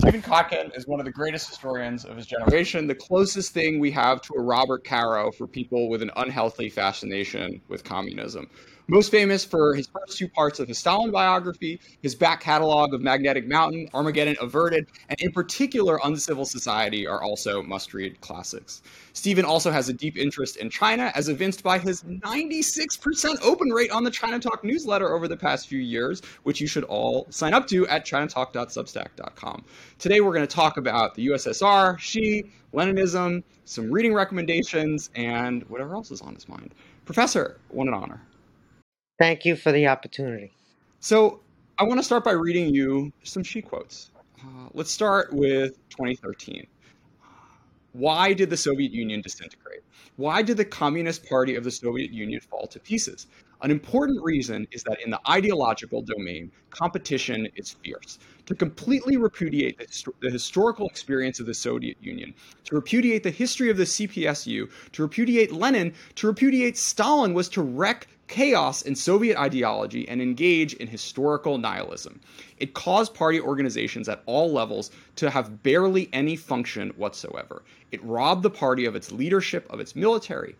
[0.00, 3.90] Stephen Kotkin is one of the greatest historians of his generation, the closest thing we
[3.90, 8.48] have to a Robert Caro for people with an unhealthy fascination with communism.
[8.90, 13.02] Most famous for his first two parts of his Stalin biography, his back catalog of
[13.02, 18.80] Magnetic Mountain, Armageddon Averted, and in particular Uncivil Society are also must read classics.
[19.12, 23.90] Stephen also has a deep interest in China, as evinced by his 96% open rate
[23.90, 27.66] on the ChinaTalk newsletter over the past few years, which you should all sign up
[27.66, 29.64] to at chinatalk.substack.com.
[29.98, 35.94] Today we're going to talk about the USSR, Xi, Leninism, some reading recommendations, and whatever
[35.94, 36.74] else is on his mind.
[37.04, 38.22] Professor, what an honor.
[39.18, 40.52] Thank you for the opportunity.
[41.00, 41.40] So,
[41.78, 44.10] I want to start by reading you some Xi quotes.
[44.40, 46.66] Uh, let's start with 2013.
[47.92, 49.80] Why did the Soviet Union disintegrate?
[50.16, 53.26] Why did the Communist Party of the Soviet Union fall to pieces?
[53.60, 58.20] An important reason is that in the ideological domain, competition is fierce.
[58.46, 62.34] To completely repudiate the, the, historical experience of the Soviet Union,
[62.64, 67.62] to repudiate the history of the CPSU, to repudiate Lenin, to repudiate Stalin was to
[67.62, 72.20] wreck chaos in Soviet ideology and engage in historical nihilism.
[72.58, 77.62] It caused party organizations at all levels to have barely any function whatsoever.
[77.90, 80.54] It robbed the party of its leadership, of its military.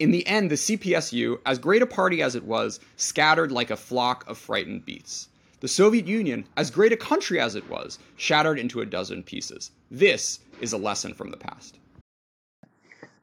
[0.00, 3.76] In the end, the CPSU, as great a party as it was, scattered like a
[3.76, 5.28] flock of frightened beasts.
[5.60, 9.70] The Soviet Union, as great a country as it was, shattered into a dozen pieces.
[9.90, 11.78] This is a lesson from the past.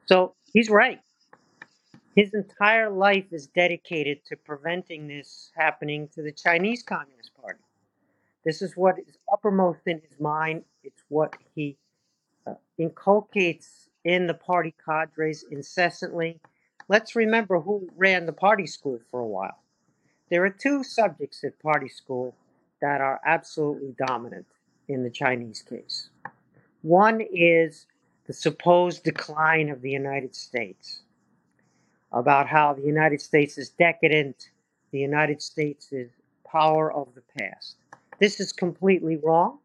[0.06, 1.00] So he's right.
[2.16, 7.60] His entire life is dedicated to preventing this happening to the Chinese Communist Party.
[8.44, 10.64] This is what is uppermost in his mind.
[10.82, 11.76] It's what he
[12.46, 16.40] uh, inculcates in the party cadres incessantly.
[16.92, 19.62] Let's remember who ran the party school for a while.
[20.28, 22.34] There are two subjects at party school
[22.82, 24.44] that are absolutely dominant
[24.88, 26.10] in the Chinese case.
[26.82, 27.86] One is
[28.26, 31.00] the supposed decline of the United States
[32.12, 34.50] about how the United States is decadent,
[34.90, 36.10] the United States is
[36.46, 37.76] power of the past.
[38.18, 39.60] This is completely wrong,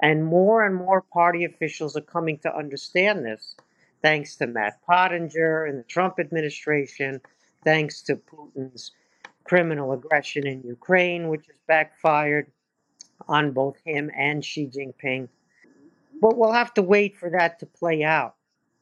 [0.00, 3.56] and more and more party officials are coming to understand this,
[4.02, 7.20] thanks to Matt Pottinger and the Trump administration,
[7.64, 8.92] thanks to Putin's
[9.44, 12.50] criminal aggression in Ukraine, which has backfired
[13.26, 15.28] on both him and Xi Jinping.
[16.20, 18.34] But we'll have to wait for that to play out,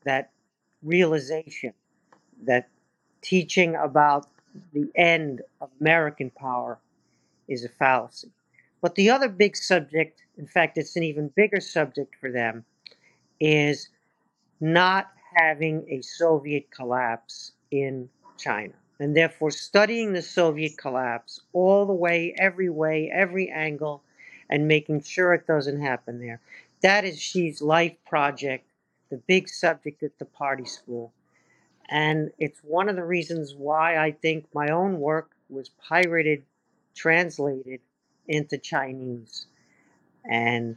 [0.04, 0.30] that
[0.82, 1.72] realization
[2.44, 2.68] that
[3.22, 4.26] teaching about
[4.72, 6.78] the end of American power
[7.48, 8.30] is a fallacy.
[8.80, 12.64] But the other big subject, in fact, it's an even bigger subject for them,
[13.40, 13.88] is
[14.60, 18.08] not having a Soviet collapse in
[18.38, 18.72] China.
[18.98, 24.02] And therefore, studying the Soviet collapse all the way, every way, every angle,
[24.48, 26.40] and making sure it doesn't happen there.
[26.82, 28.66] That is Xi's life project,
[29.10, 31.12] the big subject at the party school.
[31.88, 36.42] And it's one of the reasons why I think my own work was pirated,
[36.94, 37.80] translated
[38.26, 39.46] into Chinese,
[40.28, 40.76] and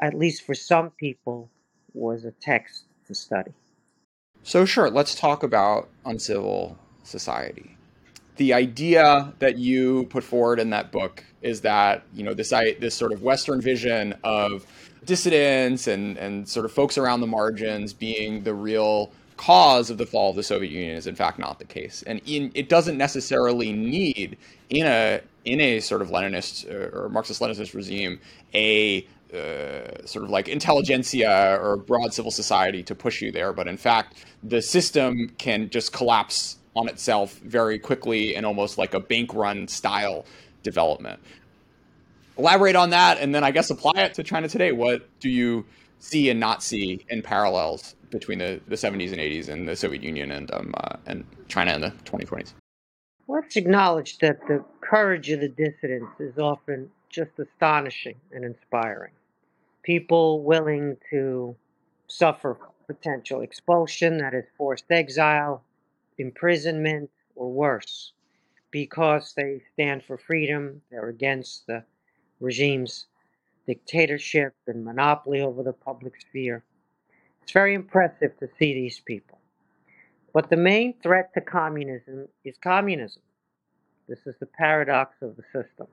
[0.00, 1.50] at least for some people,
[1.94, 3.52] was a text to study.
[4.44, 7.76] So, sure, let's talk about uncivil society.
[8.36, 12.94] The idea that you put forward in that book is that you know this this
[12.94, 14.64] sort of Western vision of
[15.04, 20.06] dissidents and and sort of folks around the margins being the real cause of the
[20.06, 22.96] fall of the Soviet Union is in fact not the case, and in, it doesn't
[22.96, 24.38] necessarily need
[24.70, 28.20] in a in a sort of Leninist or Marxist-Leninist regime
[28.54, 33.68] a uh, sort of like intelligentsia or broad civil society to push you there, but
[33.68, 39.00] in fact the system can just collapse on itself very quickly and almost like a
[39.00, 40.24] bank run style
[40.62, 41.20] development.
[42.36, 44.70] Elaborate on that, and then I guess apply it to China today.
[44.70, 45.64] What do you
[45.98, 50.02] see and not see in parallels between the, the 70s and 80s and the Soviet
[50.02, 52.52] Union and um, uh, and China in the 2020s.
[53.26, 59.12] Let's acknowledge that the courage of the dissidents is often just astonishing and inspiring.
[59.82, 61.56] People willing to
[62.08, 65.62] suffer potential expulsion, that is, forced exile,
[66.18, 68.12] imprisonment, or worse,
[68.70, 71.84] because they stand for freedom, they're against the
[72.40, 73.06] regime's
[73.66, 76.64] dictatorship and monopoly over the public sphere.
[77.42, 79.38] It's very impressive to see these people.
[80.32, 83.22] But the main threat to communism is communism.
[84.08, 85.86] This is the paradox of the system.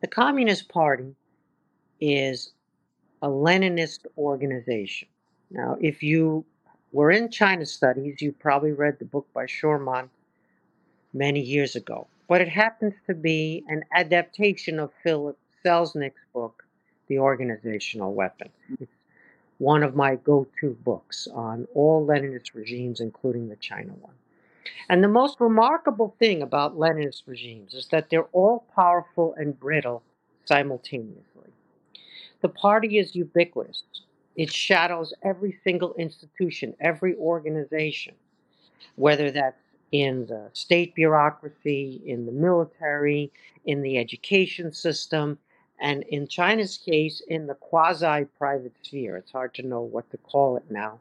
[0.00, 1.14] The Communist Party
[2.04, 2.52] is
[3.22, 5.08] a Leninist organization.
[5.50, 6.44] Now, if you
[6.92, 10.08] were in China studies, you probably read the book by Schurmann
[11.12, 12.06] many years ago.
[12.28, 16.64] But it happens to be an adaptation of Philip Selznick's book,
[17.08, 18.50] The Organizational Weapon.
[18.80, 18.90] It's
[19.58, 24.14] one of my go to books on all Leninist regimes, including the China one.
[24.88, 30.02] And the most remarkable thing about Leninist regimes is that they're all powerful and brittle
[30.44, 31.50] simultaneously.
[32.44, 33.84] The party is ubiquitous,
[34.36, 38.12] it shadows every single institution, every organization,
[38.96, 39.62] whether that's
[39.92, 43.32] in the state bureaucracy, in the military,
[43.64, 45.38] in the education system,
[45.80, 49.16] and in China's case, in the quasi private sphere.
[49.16, 50.98] It's hard to know what to call it now,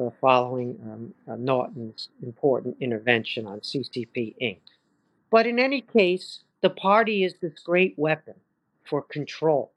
[0.00, 4.60] uh, following um, uh, Naughton's important intervention on CCP Inc.
[5.32, 8.34] But in any case, the party is this great weapon
[8.84, 9.72] for control.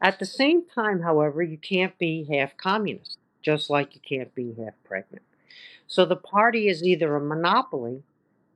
[0.00, 4.54] At the same time, however, you can't be half communist, just like you can't be
[4.58, 5.22] half pregnant.
[5.86, 8.02] So the party is either a monopoly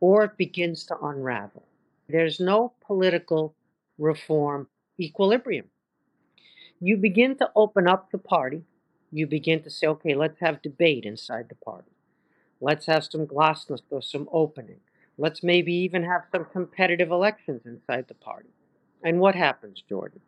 [0.00, 1.64] or it begins to unravel.
[2.08, 3.54] There's no political
[3.98, 4.68] reform
[4.98, 5.66] equilibrium.
[6.80, 8.62] You begin to open up the party.
[9.12, 11.90] You begin to say, okay, let's have debate inside the party.
[12.60, 14.80] Let's have some glasnost or some opening.
[15.16, 18.50] Let's maybe even have some competitive elections inside the party.
[19.02, 20.20] And what happens, Jordan?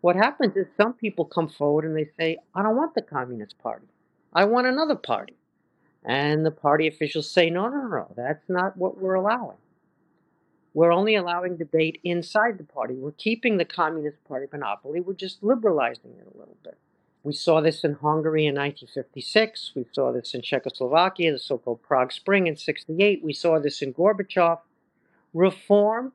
[0.00, 3.58] What happens is some people come forward and they say, I don't want the Communist
[3.58, 3.86] Party.
[4.32, 5.34] I want another party.
[6.04, 9.56] And the party officials say, no, no, no, that's not what we're allowing.
[10.74, 12.94] We're only allowing debate inside the party.
[12.94, 15.00] We're keeping the Communist Party monopoly.
[15.00, 16.78] We're just liberalizing it a little bit.
[17.24, 19.72] We saw this in Hungary in 1956.
[19.74, 23.24] We saw this in Czechoslovakia, the so called Prague Spring in 68.
[23.24, 24.60] We saw this in Gorbachev.
[25.34, 26.12] Reform,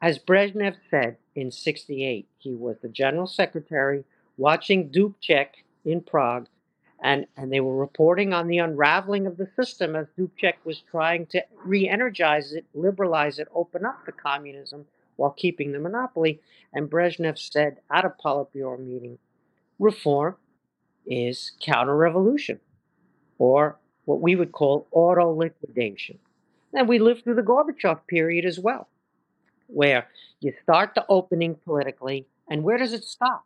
[0.00, 4.04] as Brezhnev said in 68, he was the general secretary
[4.36, 5.48] watching Dubček
[5.84, 6.48] in Prague
[7.02, 11.26] and, and they were reporting on the unraveling of the system as Dubček was trying
[11.26, 14.86] to re energize it, liberalize it, open up the communism
[15.16, 16.40] while keeping the monopoly.
[16.72, 19.18] And Brezhnev said at a Politburo meeting
[19.78, 20.36] reform
[21.06, 22.58] is counter revolution,
[23.38, 26.18] or what we would call auto liquidation.
[26.74, 28.88] And we lived through the Gorbachev period as well,
[29.68, 30.08] where
[30.40, 33.44] you start the opening politically, and where does it stop?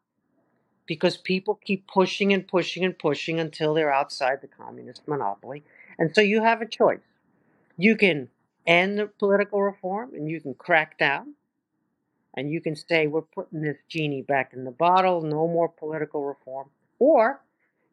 [0.86, 5.64] because people keep pushing and pushing and pushing until they're outside the communist monopoly.
[5.98, 7.00] And so you have a choice.
[7.76, 8.28] You can
[8.66, 11.34] end the political reform and you can crack down
[12.36, 16.24] and you can say, we're putting this genie back in the bottle, no more political
[16.24, 16.68] reform.
[16.98, 17.40] Or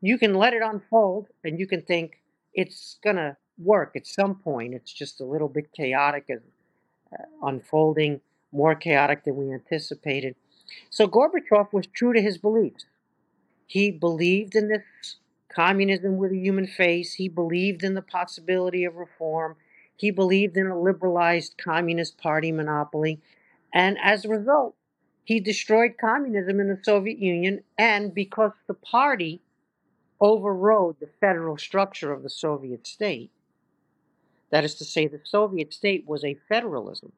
[0.01, 2.21] you can let it unfold and you can think
[2.53, 4.73] it's going to work at some point.
[4.73, 6.39] It's just a little bit chaotic as
[7.11, 8.21] Uh, unfolding,
[8.51, 10.35] more chaotic than we anticipated.
[10.91, 12.85] So Gorbachev was true to his beliefs.
[13.65, 14.83] He believed in this
[15.51, 17.15] communism with a human face.
[17.15, 19.55] He believed in the possibility of reform.
[19.95, 23.19] He believed in a liberalized Communist Party monopoly.
[23.73, 24.75] And as a result,
[25.23, 27.63] he destroyed communism in the Soviet Union.
[27.77, 29.41] And because the party
[30.21, 33.31] overrode the federal structure of the Soviet state,
[34.49, 37.11] that is to say, the Soviet state was a federalism.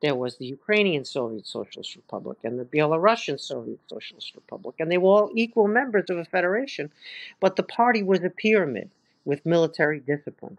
[0.00, 4.98] There was the Ukrainian Soviet Socialist Republic and the Belarusian Soviet Socialist Republic, and they
[4.98, 6.90] were all equal members of a federation,
[7.38, 8.90] but the party was a pyramid
[9.24, 10.58] with military discipline.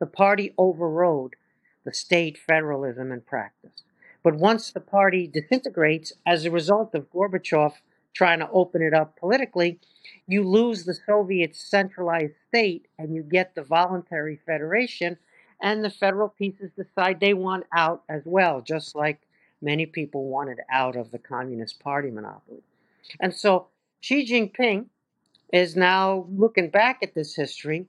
[0.00, 1.36] The party overrode
[1.84, 3.82] the state federalism in practice.
[4.24, 7.74] But once the party disintegrates as a result of Gorbachev
[8.12, 9.78] trying to open it up politically,
[10.26, 15.18] you lose the Soviet centralized state and you get the voluntary federation
[15.62, 19.20] and the federal pieces decide they want out as well, just like
[19.62, 22.62] many people wanted out of the Communist Party monopoly.
[23.20, 23.68] And so
[24.00, 24.86] Xi Jinping
[25.52, 27.86] is now looking back at this history,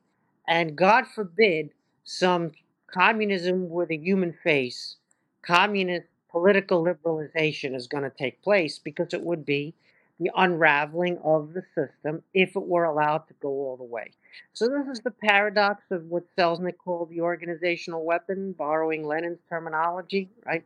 [0.48, 1.72] and God forbid
[2.04, 2.52] some
[2.88, 4.96] communism with a human face,
[5.42, 9.74] communist political liberalization is going to take place because it would be
[10.20, 14.12] the unraveling of the system if it were allowed to go all the way.
[14.54, 20.30] So this is the paradox of what Selznick called the organizational weapon, borrowing Lenin's terminology,
[20.46, 20.64] right?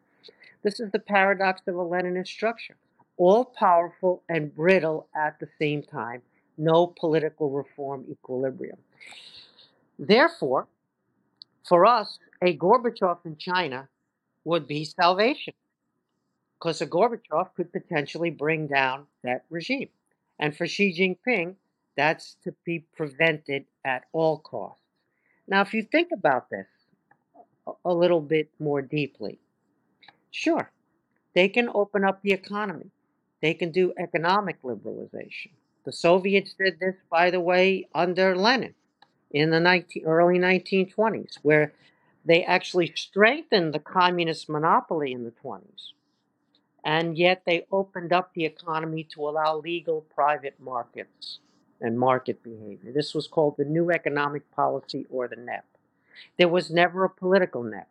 [0.63, 2.75] This is the paradox of a Leninist structure.
[3.17, 6.21] All powerful and brittle at the same time,
[6.57, 8.77] no political reform equilibrium.
[9.97, 10.67] Therefore,
[11.67, 13.89] for us, a Gorbachev in China
[14.45, 15.53] would be salvation
[16.57, 19.89] because a Gorbachev could potentially bring down that regime.
[20.39, 21.55] And for Xi Jinping,
[21.96, 24.84] that's to be prevented at all costs.
[25.48, 26.67] Now, if you think about this
[27.86, 29.39] a little bit more deeply,
[30.31, 30.72] sure,
[31.34, 32.91] they can open up the economy.
[33.41, 35.51] They can do economic liberalization.
[35.86, 38.75] The Soviets did this, by the way, under Lenin
[39.31, 41.74] in the 19, early 1920s, where
[42.25, 45.93] they actually strengthened the communist monopoly in the 20s
[46.84, 51.39] and yet they opened up the economy to allow legal private markets
[51.81, 52.91] and market behavior.
[52.91, 55.65] This was called the New Economic Policy or the NEP.
[56.38, 57.88] There was never a political NEP.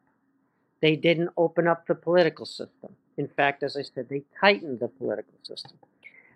[0.81, 2.97] They didn't open up the political system.
[3.17, 5.79] In fact, as I said, they tightened the political system.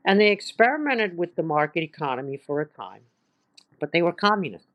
[0.05, 3.03] And they experimented with the market economy for a time,
[3.79, 4.67] but they were communists.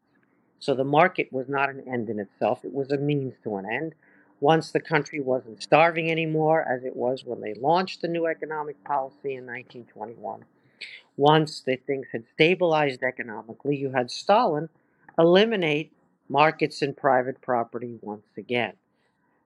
[0.60, 3.66] So the market was not an end in itself, it was a means to an
[3.66, 3.94] end.
[4.40, 8.82] Once the country wasn't starving anymore, as it was when they launched the new economic
[8.84, 10.46] policy in 1921,
[11.18, 14.70] once the things had stabilized economically, you had Stalin
[15.18, 15.92] eliminate
[16.30, 18.74] markets and private property once again.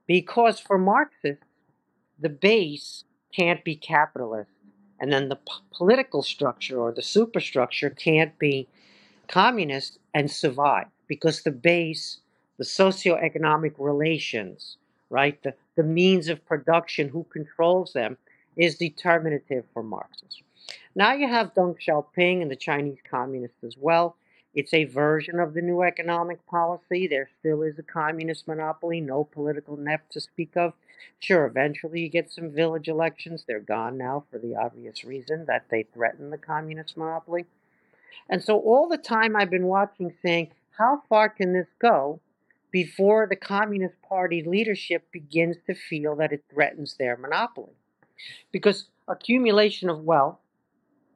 [0.05, 1.45] Because for Marxists,
[2.19, 4.51] the base can't be capitalist,
[4.99, 5.39] and then the
[5.71, 8.67] political structure or the superstructure can't be
[9.27, 12.19] communist and survive because the base,
[12.57, 14.77] the socioeconomic relations,
[15.09, 18.17] right, the, the means of production, who controls them,
[18.57, 20.43] is determinative for Marxists.
[20.95, 24.15] Now you have Deng Xiaoping and the Chinese communists as well.
[24.53, 27.07] It's a version of the new economic policy.
[27.07, 30.73] There still is a communist monopoly, no political NEP to speak of.
[31.19, 33.45] Sure, eventually you get some village elections.
[33.47, 37.45] They're gone now for the obvious reason that they threaten the communist monopoly.
[38.29, 42.19] And so all the time I've been watching saying, how far can this go
[42.71, 47.73] before the Communist Party leadership begins to feel that it threatens their monopoly?
[48.51, 50.37] Because accumulation of wealth,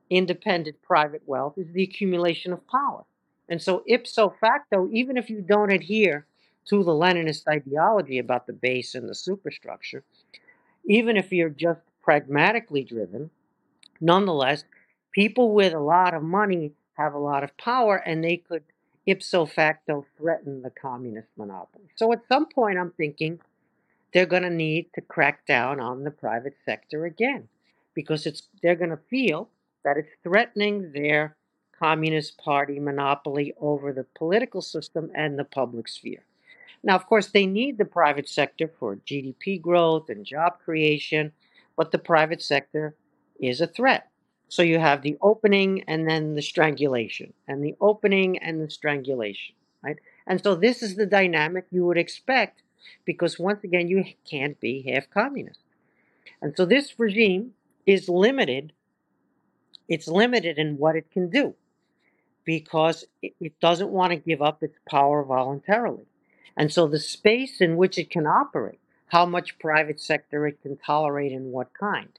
[0.09, 3.03] independent private wealth, is the accumulation of power.
[3.47, 6.25] And so, ipso facto, even if you don't adhere
[6.65, 10.03] to the Leninist ideology about the base and the superstructure,
[10.87, 13.29] even if you're just pragmatically driven,
[14.01, 14.63] nonetheless,
[15.11, 18.63] people with a lot of money have a lot of power and they could
[19.05, 21.85] ipso facto threaten the communist monopoly.
[21.95, 23.39] So at some point, I'm thinking
[24.13, 27.47] they're going to need to crack down on the private sector again
[27.93, 29.49] because it's they're going to feel
[29.85, 31.37] that it's threatening their
[31.79, 36.25] communist party monopoly over the political system and the public sphere.
[36.83, 41.31] Now, of course, they need the private sector for GDP growth and job creation,
[41.77, 42.95] but the private sector
[43.39, 44.09] is a threat.
[44.47, 49.55] So you have the opening and then the strangulation, and the opening and the strangulation,
[49.83, 49.97] right?
[50.27, 52.61] And so this is the dynamic you would expect
[53.05, 55.59] because once again, you can't be half communist.
[56.41, 57.53] And so this regime
[57.85, 58.73] is limited.
[59.87, 61.55] It's limited in what it can do
[62.45, 66.05] because it, doesn't want to give up its power voluntarily.
[66.55, 70.77] And so the space in which it can operate, how much private sector it can
[70.77, 72.09] tolerate and what kind,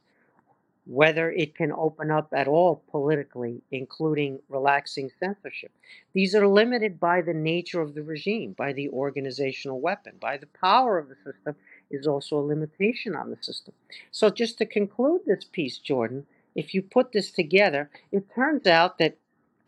[0.85, 5.73] whether it can open up at all politically, including relaxing censorship.
[6.13, 10.49] These are limited by the nature of the regime, by the organizational weapon, by the
[10.61, 11.57] power of the system
[11.91, 13.75] is also a limitation on the system.
[14.11, 18.99] So just to conclude this piece, Jordan, if you put this together, it turns out
[18.99, 19.19] that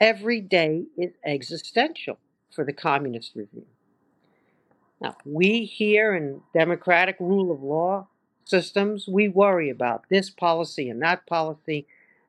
[0.01, 2.19] every day is existential
[2.51, 3.67] for the communist regime.
[5.01, 8.09] Now, we here in democratic rule of law
[8.45, 11.87] systems, we worry about this policy and that policy,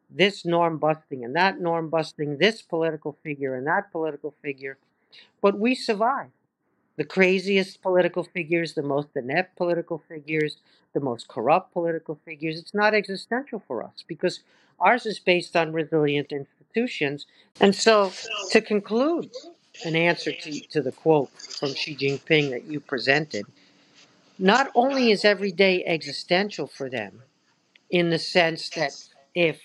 [0.10, 4.78] this norm busting and that norm busting, this political figure and that political figure,
[5.42, 6.30] but we survive.
[7.00, 10.58] The craziest political figures, the most inept political figures,
[10.92, 14.42] the most corrupt political figures, it's not existential for us because
[14.82, 17.26] ours is based on resilient institutions.
[17.62, 18.12] And so,
[18.52, 19.30] to conclude,
[19.86, 23.46] an answer to, to the quote from Xi Jinping that you presented,
[24.38, 27.24] not only is every day existential for them
[27.90, 28.92] in the sense that
[29.34, 29.62] if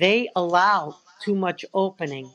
[0.00, 2.28] they allow too much opening,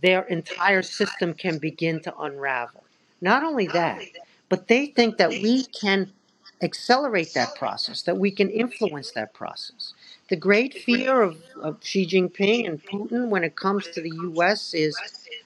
[0.00, 2.83] their entire system can begin to unravel.
[3.24, 4.02] Not only that,
[4.50, 6.12] but they think that we can
[6.60, 9.94] accelerate that process, that we can influence that process.
[10.28, 14.74] The great fear of, of Xi Jinping and Putin when it comes to the US
[14.74, 14.94] is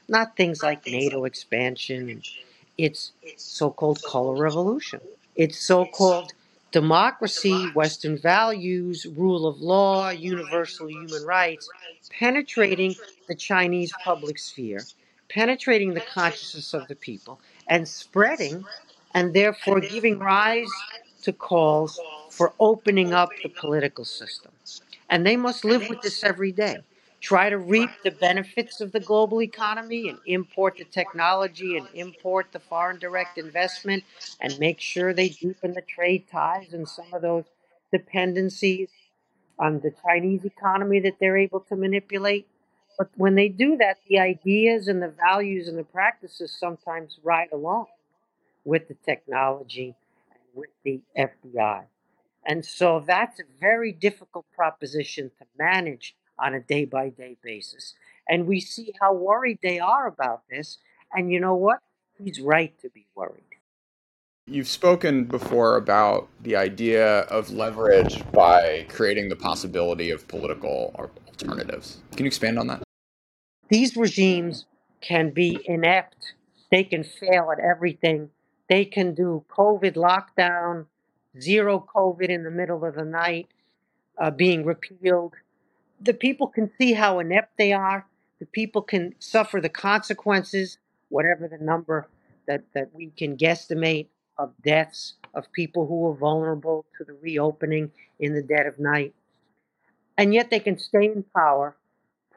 [0.09, 2.21] not things like NATO expansion,
[2.77, 5.01] it's so called color revolution.
[5.37, 6.33] It's so called
[6.73, 11.71] democracy, Western values, rule of law, universal human rights,
[12.11, 12.97] penetrating
[13.29, 14.81] the Chinese public sphere,
[15.29, 18.65] penetrating the consciousness of the people, and spreading,
[19.15, 20.71] and therefore giving rise
[21.23, 24.53] to calls for opening up the political system.
[25.11, 26.79] And they must live with this every day.
[27.21, 32.49] Try to reap the benefits of the global economy and import the technology and import
[32.53, 34.05] the foreign direct investment
[34.41, 37.45] and make sure they deepen the trade ties and some of those
[37.93, 38.89] dependencies
[39.59, 42.47] on the Chinese economy that they're able to manipulate.
[42.99, 47.49] But when they do that, the ideas and the values and the practices sometimes ride
[47.53, 47.87] along
[48.65, 49.95] with the technology
[50.33, 51.85] and with the FDI.
[52.45, 57.95] And so that's a very difficult proposition to manage on a day by day basis.
[58.29, 60.79] And we see how worried they are about this.
[61.13, 61.79] And you know what?
[62.23, 63.45] He's right to be worried.
[64.47, 71.99] You've spoken before about the idea of leverage by creating the possibility of political alternatives.
[72.17, 72.88] Can you expand on that?
[73.69, 74.67] These regimes
[75.01, 76.35] can be inept,
[76.71, 78.31] they can fail at everything.
[78.69, 80.87] They can do COVID lockdown,
[81.41, 83.49] zero COVID in the middle of the night,
[84.19, 85.35] uh, being repealed.
[86.01, 88.07] The people can see how inept they are.
[88.41, 92.09] The people can suffer the consequences, whatever the number
[92.47, 97.91] that, that we can guesstimate of deaths of people who are vulnerable to the reopening
[98.21, 99.15] in the dead of night.
[100.17, 101.77] And yet they can stay in power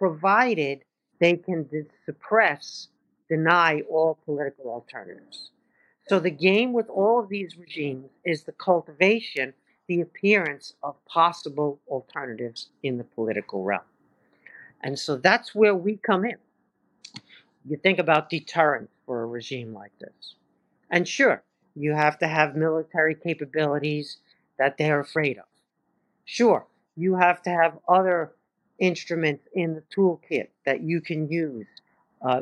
[0.01, 0.83] provided
[1.22, 1.70] they can
[2.06, 2.90] suppress,
[3.30, 5.51] deny all political alternatives.
[6.10, 9.54] So the game with all of these regimes is the cultivation,
[9.88, 13.84] the appearance of possible alternatives in the political realm.
[14.82, 16.38] And so that's where we come in.
[17.66, 20.36] You think about deterrence for a regime like this.
[20.90, 21.44] And sure,
[21.75, 24.18] you have to have military capabilities
[24.58, 25.46] that they're afraid of.
[26.25, 28.32] Sure, you have to have other
[28.80, 31.68] instruments in the toolkit that you can use,
[32.22, 32.42] uh,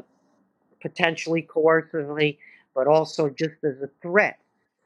[0.82, 2.38] potentially coercively,
[2.74, 4.40] but also just as a threat,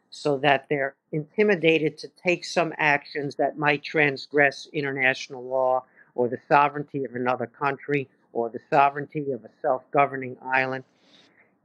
[0.10, 5.84] so that they're intimidated to take some actions that might transgress international law
[6.16, 10.84] or the sovereignty of another country or the sovereignty of a self governing island.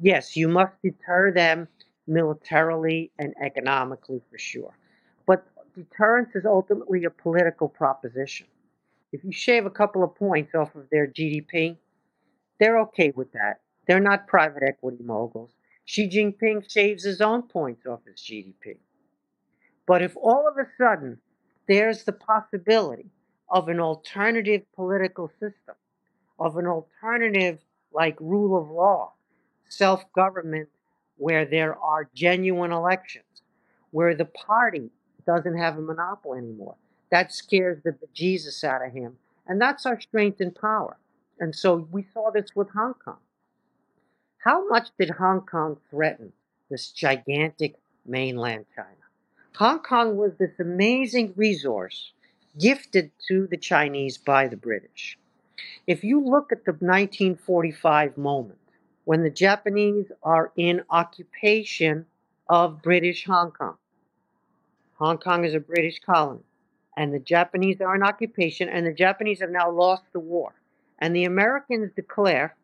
[0.01, 1.69] Yes, you must deter them
[2.07, 4.75] militarily and economically for sure.
[5.27, 8.47] But deterrence is ultimately a political proposition.
[9.12, 11.79] If you shave a couple of points off of their GDP,
[12.61, 13.61] they're okay with that.
[13.87, 15.55] They're not private equity moguls.
[15.87, 18.77] Xi Jinping shaves his own points off his GDP.
[19.87, 21.19] But if all of a sudden
[21.67, 23.11] there's the possibility
[23.49, 25.75] of an alternative political system,
[26.38, 27.59] of an alternative
[27.93, 29.15] like rule of law,
[29.71, 30.68] self government
[31.16, 33.42] where there are genuine elections,
[33.90, 34.90] where the party
[35.27, 36.77] doesn't have a monopoly anymore,
[37.11, 39.16] that scares the Jesus out of him.
[39.47, 40.97] And that's our strength and power.
[41.40, 43.18] And so we saw this with Hong Kong.
[44.38, 46.33] How much did Hong Kong threaten
[46.71, 48.88] this gigantic mainland China?
[49.57, 52.12] Hong Kong was this amazing resource
[52.59, 55.18] gifted to the Chinese by the British.
[55.87, 58.59] If you look at the 1945 moment,
[59.05, 62.07] when the Japanese are in occupation
[62.49, 63.77] of British Hong Kong,
[64.99, 66.42] Hong Kong is a British colony
[66.99, 70.53] and the Japanese are in occupation, and the Japanese have now lost the war.
[70.99, 72.57] And the Americans declare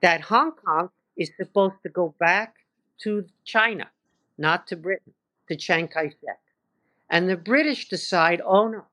[0.00, 2.54] that Hong Kong is supposed to go back
[3.02, 3.90] to China,
[4.38, 5.12] not to Britain,
[5.48, 6.40] to Chiang Kai shek.
[7.10, 8.84] And the British decide, oh no,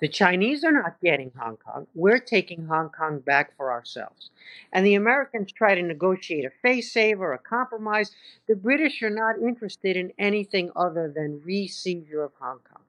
[0.00, 1.88] the Chinese are not getting Hong Kong.
[1.96, 4.30] We're taking Hong Kong back for ourselves.
[4.72, 8.12] And the Americans try to negotiate a face saver, a compromise.
[8.46, 12.82] The British are not interested in anything other than re seizure of Hong Kong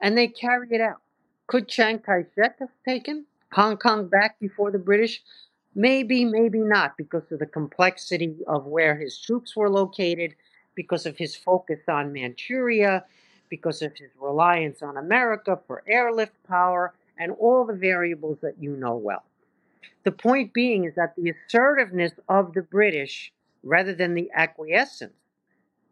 [0.00, 1.00] and they carry it out.
[1.46, 5.22] Could Chiang Kai shek have taken Hong Kong back before the British?
[5.74, 10.34] Maybe, maybe not, because of the complexity of where his troops were located,
[10.74, 13.04] because of his focus on Manchuria,
[13.50, 18.76] because of his reliance on America for airlift power, and all the variables that you
[18.76, 19.24] know well.
[20.04, 25.14] The point being is that the assertiveness of the British, rather than the acquiescence,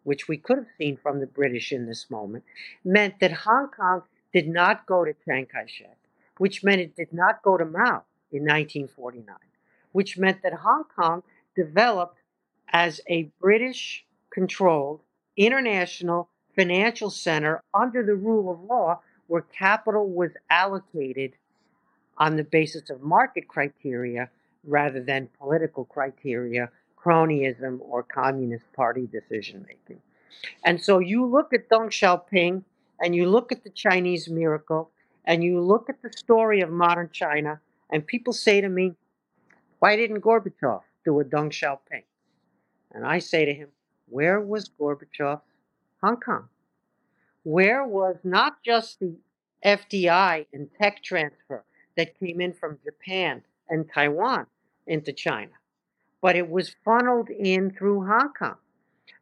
[0.04, 2.44] which we could have seen from the British in this moment,
[2.84, 5.96] meant that Hong Kong did not go to Chiang Kai shek,
[6.38, 9.36] which meant it did not go to Mao in 1949,
[9.92, 11.22] which meant that Hong Kong
[11.54, 12.18] developed
[12.72, 15.00] as a British controlled
[15.36, 21.32] international financial center under the rule of law where capital was allocated
[22.18, 24.28] on the basis of market criteria
[24.64, 26.70] rather than political criteria
[27.04, 30.00] cronyism or Communist Party decision making.
[30.64, 32.62] And so you look at Deng Xiaoping
[33.00, 34.90] and you look at the Chinese miracle
[35.24, 37.60] and you look at the story of modern China,
[37.90, 38.94] and people say to me,
[39.78, 42.02] Why didn't Gorbachev do a Deng Xiaoping?
[42.92, 43.68] And I say to him,
[44.08, 45.40] Where was Gorbachev?
[46.02, 46.48] Hong Kong?
[47.44, 49.14] Where was not just the
[49.64, 51.64] FDI and tech transfer
[51.96, 54.46] that came in from Japan and Taiwan
[54.86, 55.52] into China?
[56.22, 58.56] But it was funneled in through Hong Kong.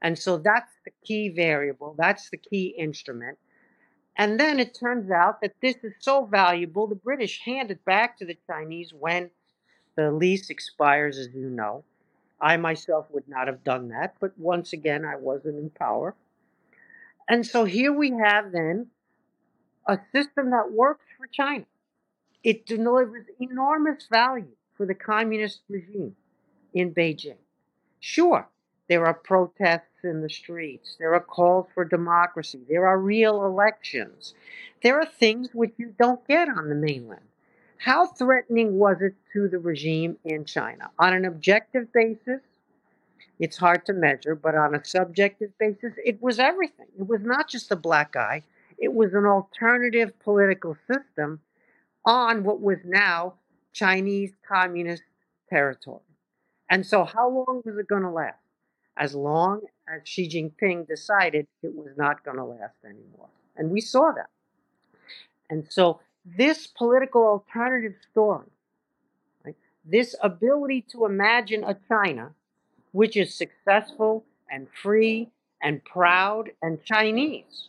[0.03, 3.39] And so that's the key variable, that's the key instrument.
[4.17, 8.19] And then it turns out that this is so valuable, the British hand it back
[8.19, 9.31] to the Chinese when
[9.97, 11.85] the lease expires, as you know.
[12.41, 16.15] I myself would not have done that, but once again, I wasn't in power.
[17.29, 18.89] And so here we have then
[19.87, 21.65] a system that works for China.
[22.43, 26.17] It delivers enormous value for the communist regime
[26.75, 27.37] in Beijing.
[28.01, 28.49] Sure,
[28.89, 34.35] there are protests in the streets, there are calls for democracy, there are real elections.
[34.83, 37.21] There are things which you don't get on the mainland.
[37.77, 40.91] How threatening was it to the regime in China?
[40.99, 42.41] On an objective basis,
[43.39, 46.89] it's hard to measure, but on a subjective basis, it was everything.
[46.99, 48.43] It was not just a black eye,
[48.79, 51.41] it was an alternative political system
[52.05, 53.35] on what was now
[53.73, 55.03] Chinese communist
[55.49, 56.01] territory.
[56.71, 58.39] And so, how long was it going to last?
[58.97, 63.29] As long as Xi Jinping decided it was not going to last anymore.
[63.57, 64.31] And we saw that.
[65.51, 68.47] And so, this political alternative story,
[69.45, 72.35] right, this ability to imagine a China
[72.93, 75.31] which is successful and free
[75.63, 77.69] and proud and Chinese,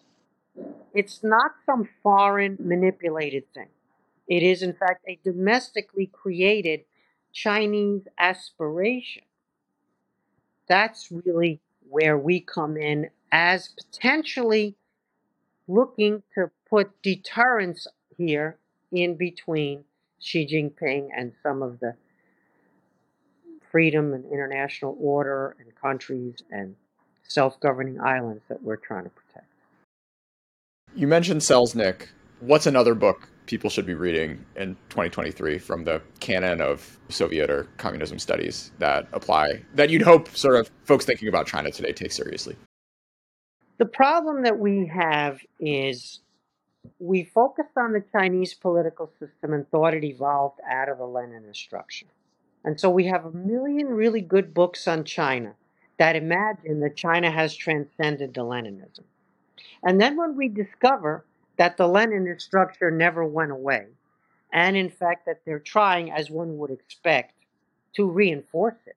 [0.93, 3.69] it's not some foreign manipulated thing.
[4.27, 6.81] It is, in fact, a domestically created
[7.33, 9.23] Chinese aspiration.
[10.67, 14.75] That's really where we come in as potentially
[15.67, 18.57] looking to put deterrence here
[18.91, 19.83] in between
[20.19, 21.95] Xi Jinping and some of the
[23.71, 26.75] freedom and international order and countries and
[27.23, 29.45] self governing islands that we're trying to protect.
[30.93, 32.07] You mentioned Selznick.
[32.41, 37.67] What's another book people should be reading in 2023 from the canon of Soviet or
[37.75, 42.13] communism studies that apply, that you'd hope sort of folks thinking about China today take
[42.13, 42.55] seriously?
[43.77, 46.21] The problem that we have is
[46.99, 51.57] we focused on the Chinese political system and thought it evolved out of the Leninist
[51.57, 52.05] structure.
[52.63, 55.55] And so we have a million really good books on China
[55.97, 59.03] that imagine that China has transcended the Leninism.
[59.83, 61.25] And then when we discover
[61.61, 63.85] that the Leninist structure never went away,
[64.51, 67.35] and in fact that they're trying, as one would expect,
[67.93, 68.95] to reinforce it,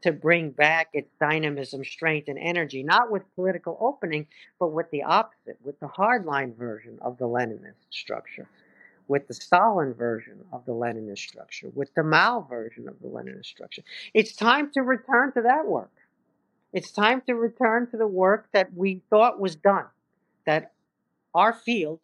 [0.00, 4.26] to bring back its dynamism, strength, and energy, not with political opening,
[4.58, 8.48] but with the opposite, with the hardline version of the Leninist structure,
[9.06, 13.44] with the Stalin version of the Leninist structure, with the Mao version of the Leninist
[13.44, 13.82] structure.
[14.14, 15.92] It's time to return to that work.
[16.72, 19.84] It's time to return to the work that we thought was done,
[20.46, 20.72] that
[21.34, 22.00] our field,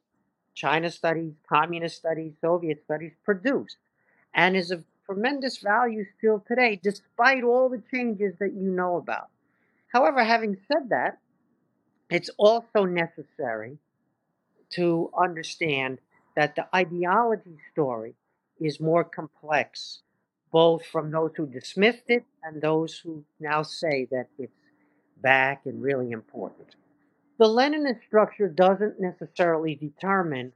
[0.54, 3.76] China studies, communist studies, Soviet studies, produced,
[4.34, 9.28] and is of tremendous value still today, despite all the changes that you know about.
[9.92, 11.18] However, having said that,
[12.10, 13.78] it's also necessary
[14.70, 15.98] to understand
[16.34, 18.14] that the ideology story
[18.60, 20.00] is more complex,
[20.52, 24.52] both from those who dismissed it and those who now say that it's
[25.20, 26.74] back and really important.
[27.38, 30.52] The Leninist structure doesn't necessarily determine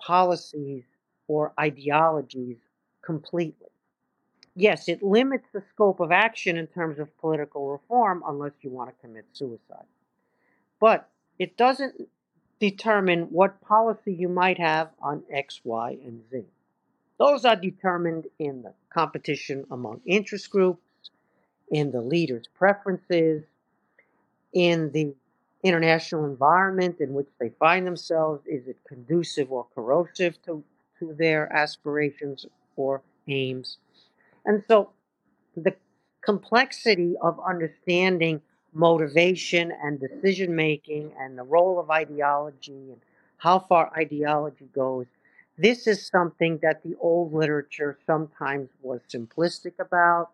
[0.00, 0.84] policies
[1.28, 2.56] or ideologies
[3.02, 3.68] completely.
[4.56, 8.90] Yes, it limits the scope of action in terms of political reform unless you want
[8.90, 9.86] to commit suicide.
[10.80, 11.08] But
[11.38, 12.08] it doesn't
[12.60, 16.44] determine what policy you might have on X, Y, and Z.
[17.18, 20.80] Those are determined in the competition among interest groups,
[21.70, 23.44] in the leaders' preferences,
[24.52, 25.14] in the
[25.64, 28.46] international environment in which they find themselves.
[28.46, 30.62] Is it conducive or corrosive to,
[31.00, 32.46] to their aspirations
[32.76, 33.78] or aims?
[34.44, 34.90] And so
[35.56, 35.74] the
[36.22, 38.40] complexity of understanding
[38.72, 43.00] motivation and decision making and the role of ideology and
[43.38, 45.06] how far ideology goes.
[45.56, 50.30] This is something that the old literature sometimes was simplistic about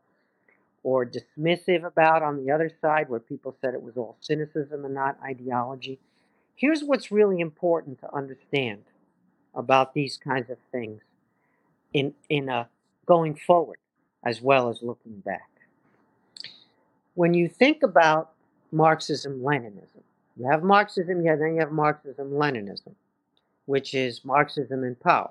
[0.83, 4.95] or dismissive about on the other side, where people said it was all cynicism and
[4.95, 5.99] not ideology.
[6.55, 8.83] Here's what's really important to understand
[9.55, 11.03] about these kinds of things
[11.93, 12.65] in, in uh,
[13.07, 13.79] going forward
[14.25, 15.51] as well as looking back
[17.15, 18.33] when you think about
[18.73, 20.03] Marxism Leninism,
[20.37, 22.95] you have Marxism, yeah, then you have Marxism Leninism,
[23.67, 25.31] which is Marxism in power.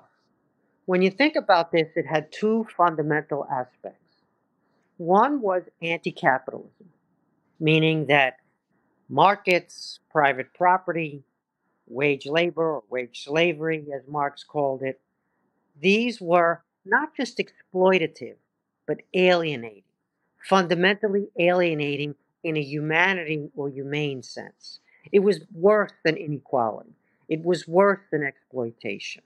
[0.86, 3.99] When you think about this, it had two fundamental aspects.
[5.00, 6.90] One was anti capitalism,
[7.58, 8.36] meaning that
[9.08, 11.24] markets, private property,
[11.86, 15.00] wage labor or wage slavery, as Marx called it,
[15.80, 18.36] these were not just exploitative,
[18.86, 19.84] but alienating
[20.48, 24.80] fundamentally alienating in a humanity or humane sense.
[25.12, 26.94] It was worse than inequality.
[27.28, 29.22] It was worse than exploitation,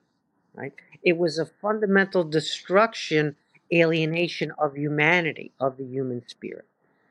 [0.55, 0.73] right?
[1.03, 3.37] It was a fundamental destruction,
[3.73, 6.67] alienation of humanity, of the human spirit.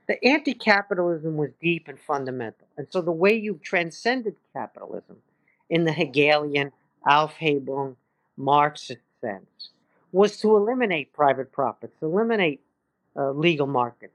[0.08, 2.68] The anti capitalism was deep and fundamental.
[2.78, 5.18] And so the way you transcended capitalism
[5.70, 6.72] in the Hegelian
[7.08, 7.96] Aufhebung
[8.38, 9.70] Marxist sense,
[10.12, 12.62] was to eliminate private profits, eliminate
[13.16, 14.14] uh, legal markets,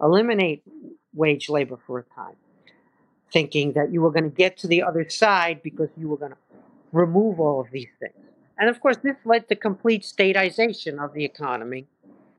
[0.00, 0.62] eliminate
[1.14, 2.36] wage labor for a time,
[3.32, 6.32] thinking that you were going to get to the other side because you were going
[6.32, 6.38] to
[6.92, 8.14] remove all of these things.
[8.58, 11.86] And of course, this led to complete statization of the economy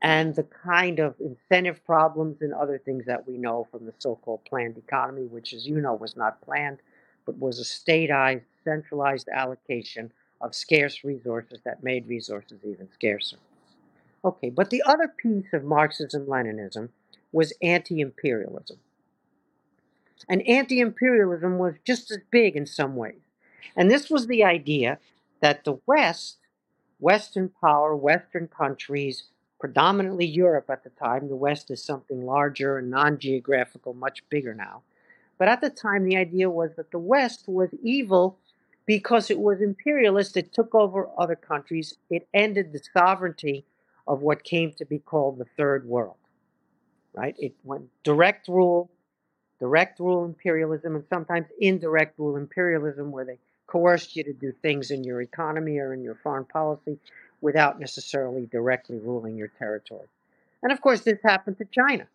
[0.00, 4.16] and the kind of incentive problems and other things that we know from the so
[4.16, 6.78] called planned economy, which, as you know, was not planned,
[7.24, 13.38] but was a statized, centralized allocation of scarce resources that made resources even scarcer.
[14.24, 16.90] Okay, but the other piece of Marxism Leninism
[17.32, 18.78] was anti imperialism.
[20.28, 23.20] And anti imperialism was just as big in some ways.
[23.76, 24.98] And this was the idea
[25.44, 26.38] that the West,
[27.00, 29.24] Western power, Western countries,
[29.60, 34.54] predominantly Europe at the time, the West is something larger and non geographical, much bigger
[34.54, 34.80] now.
[35.36, 38.38] But at the time, the idea was that the West was evil
[38.86, 40.38] because it was imperialist.
[40.38, 41.98] It took over other countries.
[42.08, 43.66] It ended the sovereignty
[44.06, 46.16] of what came to be called the Third World.
[47.12, 47.36] Right?
[47.38, 48.90] It went direct rule,
[49.60, 54.90] direct rule imperialism, and sometimes indirect rule imperialism, where they coerced you to do things
[54.90, 56.98] in your economy or in your foreign policy
[57.40, 60.08] without necessarily directly ruling your territory.
[60.62, 62.06] And of course, this happened to China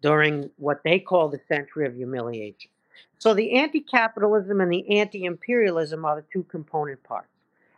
[0.00, 2.70] during what they call the century of humiliation.
[3.18, 7.28] So the anti capitalism and the anti imperialism are the two component parts.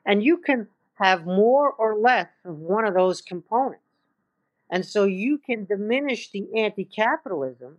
[0.05, 3.83] And you can have more or less of one of those components.
[4.71, 7.79] And so you can diminish the anti capitalism,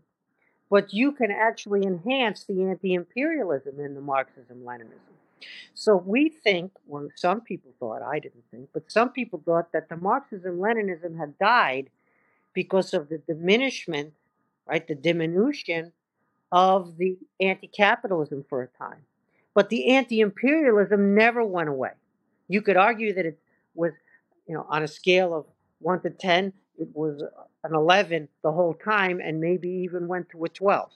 [0.71, 5.13] but you can actually enhance the anti imperialism in the Marxism Leninism.
[5.73, 9.89] So we think, well, some people thought, I didn't think, but some people thought that
[9.89, 11.89] the Marxism Leninism had died
[12.53, 14.13] because of the diminishment,
[14.65, 15.91] right, the diminution
[16.51, 19.03] of the anti capitalism for a time.
[19.53, 21.91] But the anti imperialism never went away.
[22.47, 23.37] You could argue that it
[23.75, 23.91] was,
[24.47, 25.45] you know, on a scale of
[25.79, 27.21] 1 to 10, it was
[27.63, 30.89] an 11 the whole time and maybe even went to a 12.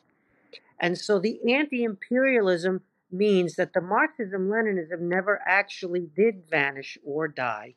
[0.80, 7.28] And so the anti imperialism means that the Marxism Leninism never actually did vanish or
[7.28, 7.76] die,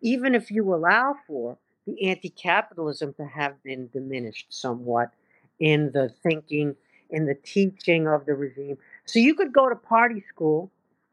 [0.00, 5.10] even if you allow for the anti capitalism to have been diminished somewhat
[5.58, 6.74] in the thinking,
[7.10, 8.78] in the teaching of the regime.
[9.04, 10.70] So you could go to party school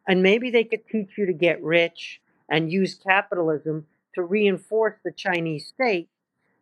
[0.07, 3.85] and maybe they could teach you to get rich and use capitalism
[4.15, 6.09] to reinforce the Chinese state,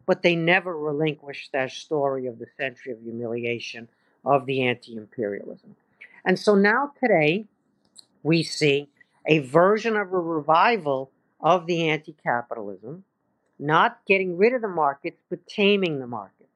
[0.06, 3.88] but they never relinquished their story of the century of humiliation
[4.24, 5.76] of the anti imperialism.
[6.26, 7.46] And so now today,
[8.24, 8.90] we see
[9.28, 13.04] a version of a revival of the anti capitalism,
[13.60, 16.50] not getting rid of the markets, but taming the markets.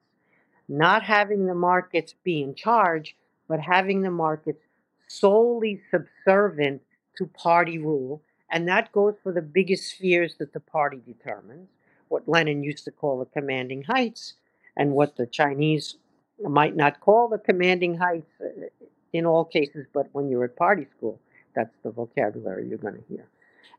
[0.68, 3.16] Not having the markets be in charge,
[3.48, 4.62] but having the markets
[5.08, 6.82] solely subservient
[7.18, 8.22] to party rule.
[8.52, 11.70] And that goes for the biggest spheres that the party determines,
[12.10, 14.34] what Lenin used to call the commanding heights,
[14.76, 15.96] and what the Chinese
[16.42, 18.68] might not call the commanding heights uh,
[19.14, 21.20] in all cases, but when you're at party school,
[21.56, 23.26] that's the vocabulary you're going to hear.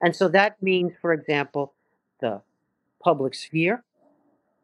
[0.03, 1.73] And so that means, for example,
[2.21, 2.41] the
[3.03, 3.83] public sphere,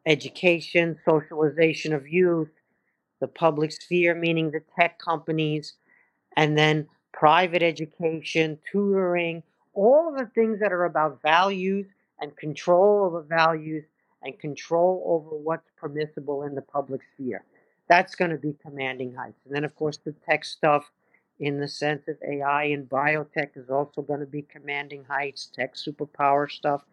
[0.05, 2.49] education, socialization of youth,
[3.19, 5.73] the public sphere, meaning the tech companies,
[6.35, 9.41] and then private education, tutoring,
[9.73, 11.87] all of the things that are about values
[12.19, 13.83] and control over values
[14.23, 17.43] and control over what's permissible in the public sphere.
[17.87, 19.39] That's going to be commanding heights.
[19.45, 20.91] And then, of course, the tech stuff
[21.39, 25.75] in the sense of AI and biotech is also going to be commanding heights, tech
[25.75, 26.83] superpower stuff.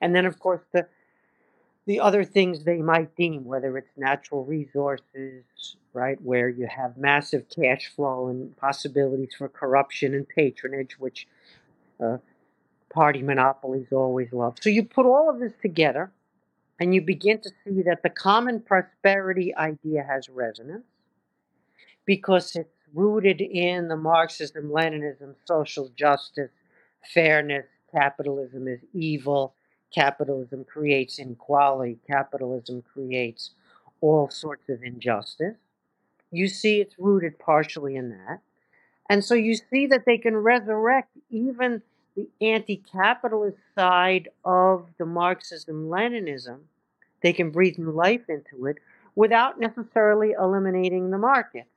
[0.00, 0.86] And then, of course, the
[1.86, 5.42] the other things they might deem, whether it's natural resources,
[5.94, 11.26] right, where you have massive cash flow and possibilities for corruption and patronage, which
[11.98, 12.18] uh,
[12.90, 14.56] party monopolies always love.
[14.60, 16.10] So you put all of this together,
[16.80, 20.84] and you begin to see that the common prosperity idea has resonance
[22.04, 26.50] because it's rooted in the Marxism, Leninism, social justice,
[27.12, 29.54] fairness, capitalism is evil,
[29.94, 33.50] capitalism creates inequality, capitalism creates
[34.00, 35.56] all sorts of injustice.
[36.30, 38.40] You see it's rooted partially in that.
[39.10, 41.82] And so you see that they can resurrect even
[42.18, 46.58] the anti capitalist side of the Marxism Leninism.
[47.22, 48.78] They can breathe new life into it
[49.14, 51.70] without necessarily eliminating the markets,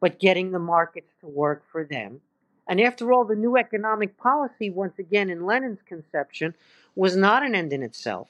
[0.00, 2.20] but getting the markets to work for them.
[2.68, 6.54] And after all, the new economic policy, once again in Lenin's conception,
[6.94, 8.28] was not an end in itself.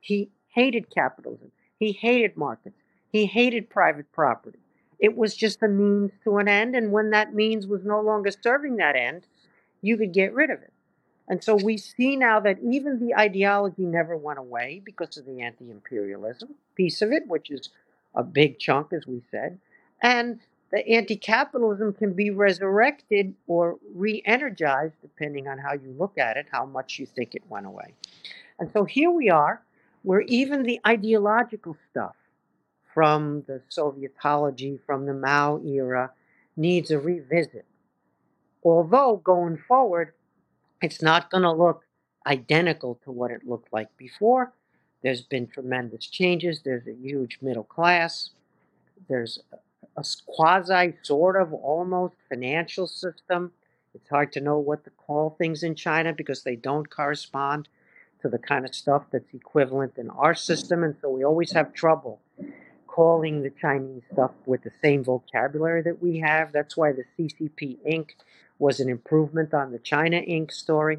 [0.00, 2.76] He hated capitalism, he hated markets,
[3.10, 4.60] he hated private property.
[5.00, 8.30] It was just a means to an end, and when that means was no longer
[8.30, 9.26] serving that end,
[9.82, 10.72] you could get rid of it.
[11.28, 15.42] And so we see now that even the ideology never went away because of the
[15.42, 17.68] anti imperialism piece of it, which is
[18.14, 19.58] a big chunk, as we said.
[20.02, 26.16] And the anti capitalism can be resurrected or re energized, depending on how you look
[26.16, 27.94] at it, how much you think it went away.
[28.58, 29.62] And so here we are,
[30.02, 32.16] where even the ideological stuff
[32.94, 36.10] from the Sovietology, from the Mao era,
[36.56, 37.64] needs a revisit.
[38.62, 40.12] Although going forward,
[40.82, 41.84] it's not going to look
[42.26, 44.52] identical to what it looked like before.
[45.02, 46.62] There's been tremendous changes.
[46.64, 48.30] There's a huge middle class.
[49.08, 49.38] There's
[49.96, 53.52] a quasi, sort of, almost financial system.
[53.94, 57.68] It's hard to know what to call things in China because they don't correspond
[58.20, 60.82] to the kind of stuff that's equivalent in our system.
[60.82, 62.20] And so we always have trouble
[62.98, 66.50] calling the Chinese stuff with the same vocabulary that we have.
[66.50, 68.08] That's why the CCP Inc.
[68.58, 70.50] was an improvement on the China Inc.
[70.50, 70.98] story.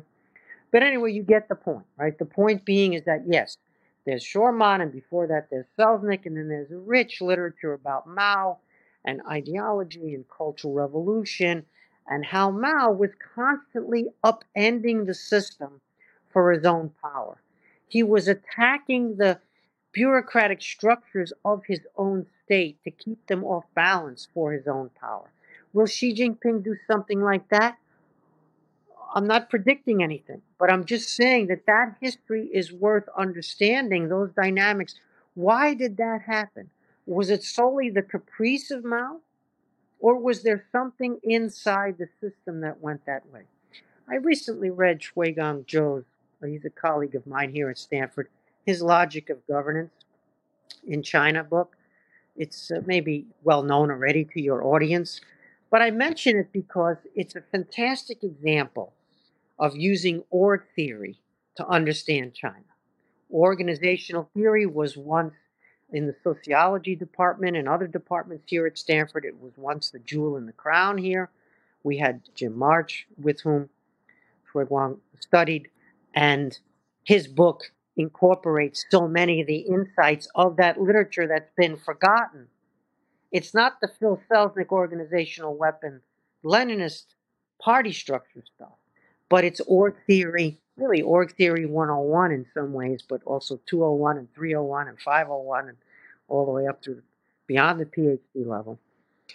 [0.71, 2.17] But anyway, you get the point, right?
[2.17, 3.57] The point being is that yes,
[4.05, 8.59] there's Schurmann, and before that there's Selznick, and then there's rich literature about Mao
[9.03, 11.65] and ideology and cultural revolution,
[12.07, 15.81] and how Mao was constantly upending the system
[16.29, 17.41] for his own power.
[17.89, 19.41] He was attacking the
[19.91, 25.31] bureaucratic structures of his own state to keep them off balance for his own power.
[25.73, 27.77] Will Xi Jinping do something like that?
[29.13, 34.31] I'm not predicting anything, but I'm just saying that that history is worth understanding, those
[34.31, 34.95] dynamics.
[35.33, 36.69] Why did that happen?
[37.05, 39.21] Was it solely the caprice of Mao?
[39.99, 43.43] Or was there something inside the system that went that way?
[44.07, 46.05] I recently read Xueguang Zhou's,
[46.43, 48.29] he's a colleague of mine here at Stanford,
[48.69, 49.91] his Logic of Governance
[50.85, 51.75] in China book.
[52.37, 55.21] It's uh, maybe well known already to your audience,
[55.71, 58.93] but I mention it because it's a fantastic example
[59.57, 61.17] of using org theory
[61.55, 62.71] to understand China.
[63.33, 65.33] Organizational theory was once
[65.91, 69.25] in the sociology department and other departments here at Stanford.
[69.25, 71.31] It was once the jewel in the crown here.
[71.81, 73.69] We had Jim March, with whom
[74.53, 75.69] Xueguang studied,
[76.13, 76.59] and
[77.03, 82.47] his book incorporates so many of the insights of that literature that's been forgotten.
[83.31, 86.01] It's not the Phil Selznick organizational weapon,
[86.43, 87.03] Leninist
[87.61, 88.77] party structure stuff,
[89.27, 94.33] but it's org theory, really org theory 101 in some ways, but also 201 and
[94.33, 95.77] 301 and 501 and
[96.29, 97.01] all the way up to
[97.47, 98.79] beyond the PhD level.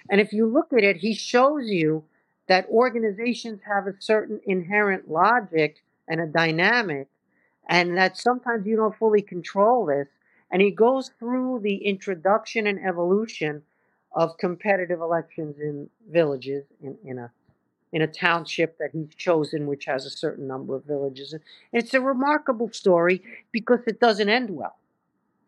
[0.09, 2.05] And if you look at it, he shows you
[2.48, 7.09] that organizations have a certain inherent logic and a dynamic
[7.68, 10.09] and that sometimes you don't fully control this.
[10.50, 13.62] And he goes through the introduction and evolution
[14.12, 17.31] of competitive elections in villages in, in a
[17.92, 21.33] in a township that he's chosen, which has a certain number of villages.
[21.33, 23.22] And it's a remarkable story
[23.53, 24.74] because it doesn't end well,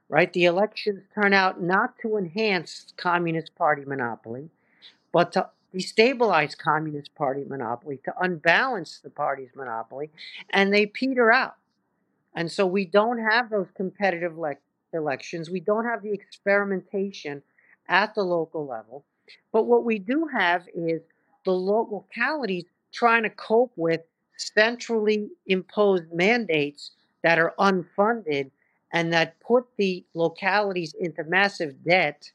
[0.09, 0.33] right?
[0.33, 4.49] The elections turn out not to enhance Communist Party monopoly,
[5.11, 10.11] but to destabilize Communist Party monopoly, to unbalance the party's monopoly,
[10.51, 11.57] and they peter out.
[12.37, 14.57] And so we don't have those competitive le-
[14.92, 15.51] elections.
[15.51, 17.42] We don't have the experimentation
[17.88, 19.05] at the local level.
[19.53, 21.01] But what we do have is
[21.44, 24.03] the localities trying to cope with
[24.37, 26.90] centrally imposed mandates
[27.22, 28.51] that are unfunded
[28.92, 32.31] and that put the localities into massive debt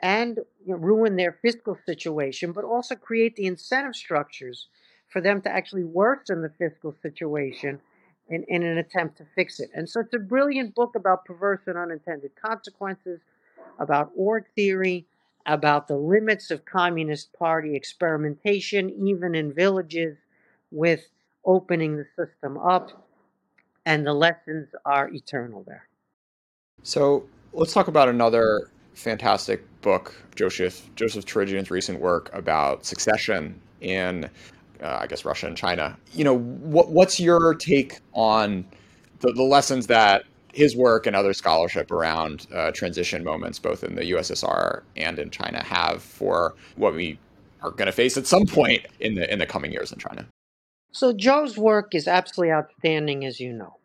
[0.00, 4.66] and you know, ruin their fiscal situation, but also create the incentive structures
[5.08, 7.80] for them to actually worsen the fiscal situation
[8.32, 9.70] in, in an attempt to fix it.
[9.74, 13.20] And so it's a brilliant book about perverse and unintended consequences,
[13.78, 15.06] about org theory,
[15.46, 20.16] about the limits of Communist Party experimentation, even in villages,
[20.70, 21.02] with
[21.44, 23.06] opening the system up.
[23.84, 25.88] And the lessons are eternal there.
[26.84, 34.30] So let's talk about another fantastic book, Joseph Joseph Torigian's recent work about succession in
[34.82, 35.96] uh, I guess Russia and China.
[36.12, 38.64] You know, what what's your take on
[39.20, 43.94] the, the lessons that his work and other scholarship around uh, transition moments, both in
[43.94, 47.18] the USSR and in China, have for what we
[47.62, 50.26] are going to face at some point in the in the coming years in China.
[50.92, 53.76] So Joe's work is absolutely outstanding, as you know,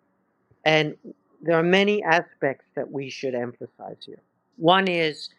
[0.65, 0.97] and
[1.41, 4.21] there are many aspects that we should emphasize here.
[4.57, 5.29] One is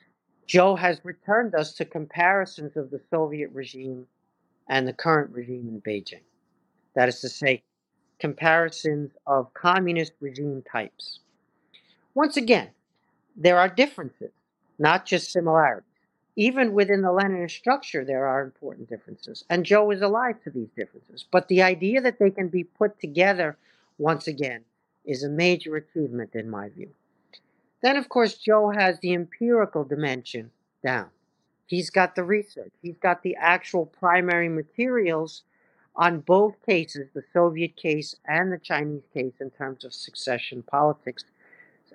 [0.47, 4.07] Joe has returned us to comparisons of the Soviet regime
[4.69, 6.23] and the current regime in Beijing.
[6.95, 7.63] That is to say,
[8.19, 11.21] comparisons of communist regime types.
[12.15, 12.71] Once again,
[13.37, 14.33] there are differences,
[14.79, 15.85] not just similarities.
[16.39, 19.45] even within the Leninist structure, there are important differences.
[19.51, 21.25] And Joe is alive to these differences.
[21.29, 23.57] But the idea that they can be put together
[23.99, 24.65] once again
[25.05, 26.91] is a major achievement in my view.
[27.83, 30.53] Then, of course, Joe has the empirical dimension
[30.85, 31.09] down.
[31.69, 35.43] He's got the research, he's got the actual primary materials
[35.95, 41.25] on both cases, the Soviet case and the Chinese case, in terms of succession politics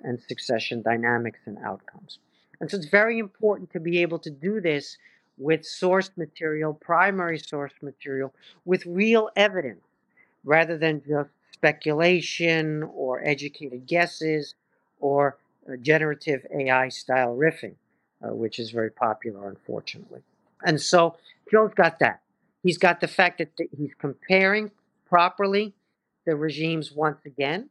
[0.02, 2.18] and succession dynamics and outcomes.
[2.60, 4.96] And so it's very important to be able to do this
[5.38, 8.32] with source material, primary source material,
[8.64, 9.82] with real evidence
[10.44, 14.54] rather than just speculation or educated guesses
[15.00, 15.36] or
[15.68, 17.74] uh, generative AI style riffing,
[18.24, 20.22] uh, which is very popular, unfortunately.
[20.64, 21.16] And so
[21.50, 22.20] Joe's got that.
[22.62, 24.70] He's got the fact that th- he's comparing
[25.06, 25.74] properly
[26.24, 27.68] the regimes once again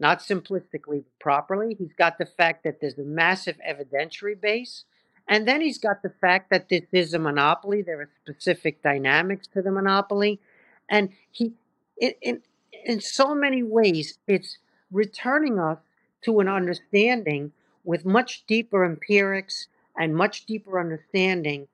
[0.00, 1.76] not simplistically, but properly.
[1.78, 4.84] He's got the fact that there's a massive evidentiary base.
[5.28, 7.82] And then he's got the fact that this is a monopoly.
[7.82, 10.40] There are specific dynamics to the monopoly.
[10.88, 11.52] And he,
[11.98, 12.42] in, in,
[12.84, 14.56] in so many ways, it's
[14.90, 15.78] returning us
[16.22, 17.52] to an understanding
[17.84, 21.66] with much deeper empirics and much deeper understanding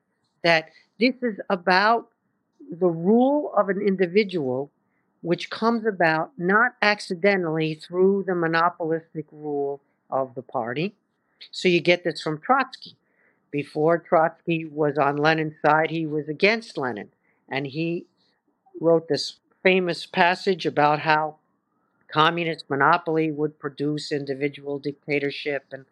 [0.43, 2.09] that this is about
[2.71, 4.71] the rule of an individual
[5.23, 9.81] which comes about not accidentally through the monopolistic rule
[10.11, 10.95] of the party.
[11.51, 12.97] So you get this from Trotsky.
[13.51, 17.11] Before Trotsky was on Lenin's side, he was against Lenin.
[17.49, 18.07] And he
[18.81, 21.37] wrote this famous passage about how
[22.09, 25.65] communist monopoly would produce individual dictatorship.
[25.73, 25.85] And,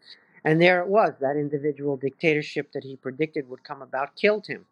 [0.45, 4.67] and there it was, that individual dictatorship that he predicted would come about killed him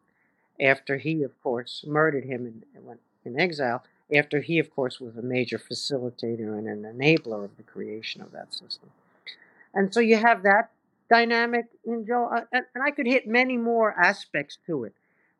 [0.61, 3.82] after he, of course, murdered him and, went in exile
[4.14, 8.32] after he, of course, was a major facilitator and an enabler of the creation of
[8.32, 8.90] that system.
[9.74, 10.70] And so you have that
[11.09, 14.95] dynamic in Joe, uh, and I could hit many more aspects to it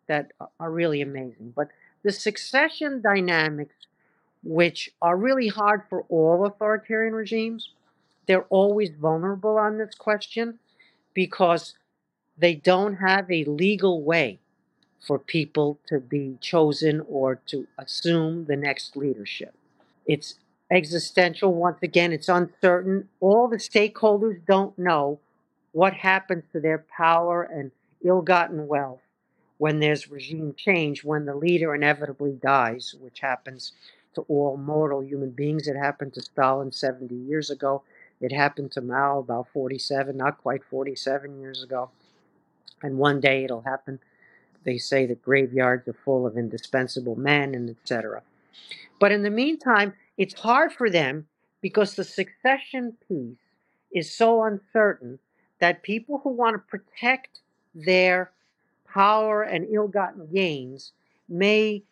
[0.07, 1.53] that are really amazing.
[1.55, 1.68] But
[2.03, 3.74] the succession dynamics,
[4.43, 7.70] which are really hard for all authoritarian regimes,
[8.26, 10.59] they're always vulnerable on this question
[11.14, 11.74] because
[12.36, 14.38] they don't have a legal way
[15.01, 19.55] for people to be chosen or to assume the next leadership.
[20.07, 20.36] It's
[20.70, 21.53] existential.
[21.53, 23.09] Once again, it's uncertain.
[23.20, 25.18] All the stakeholders don't know
[25.72, 27.72] what happens to their power and
[28.05, 29.01] ill gotten wealth
[29.59, 33.72] when there's regime change, when the leader inevitably dies, which happens
[34.15, 35.69] to all mortal human beings.
[35.69, 37.83] It happened to Stalin 70 years ago.
[38.21, 41.91] It happened to Mao about 47, not quite 47 years ago.
[42.83, 44.01] And one day it'll happen
[44.65, 48.23] they say that graveyards are full of indispensable men and etc.
[48.99, 51.27] But in the meantime, it's hard for them
[51.61, 53.37] because the succession piece
[53.93, 55.19] is so uncertain
[55.59, 57.41] that people who want to protect
[57.75, 58.31] their
[58.87, 60.93] power and ill gotten gains
[61.29, 61.83] may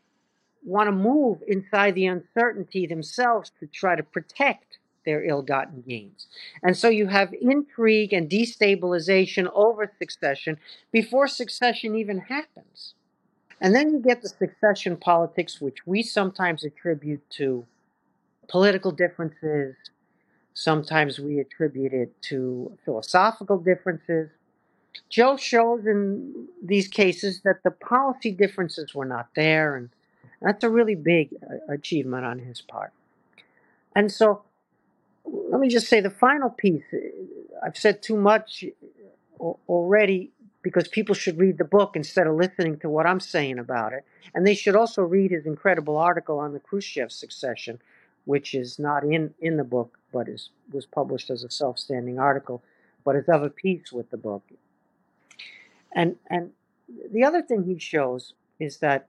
[0.64, 6.26] want to move inside the uncertainty themselves to try to protect their ill gotten gains.
[6.62, 10.58] And so you have intrigue and destabilization over succession
[10.92, 12.94] before succession even happens.
[13.60, 17.66] And then you get the succession politics, which we sometimes attribute to
[18.48, 19.76] political differences,
[20.54, 24.30] sometimes we attribute it to philosophical differences.
[25.08, 29.90] Joe shows in these cases that the policy differences were not there, and
[30.40, 32.92] that's a really big uh, achievement on his part.
[33.94, 34.42] And so
[35.24, 36.82] let me just say the final piece.
[36.92, 36.98] uh,
[37.64, 38.64] I've said too much
[39.68, 40.30] already
[40.62, 44.04] because people should read the book instead of listening to what I'm saying about it.
[44.34, 47.80] And they should also read his incredible article on the Khrushchev succession,
[48.24, 52.62] which is not in, in the book, but is was published as a self-standing article,
[53.04, 54.42] but is of a piece with the book.
[55.92, 56.50] And and
[57.10, 59.08] the other thing he shows is that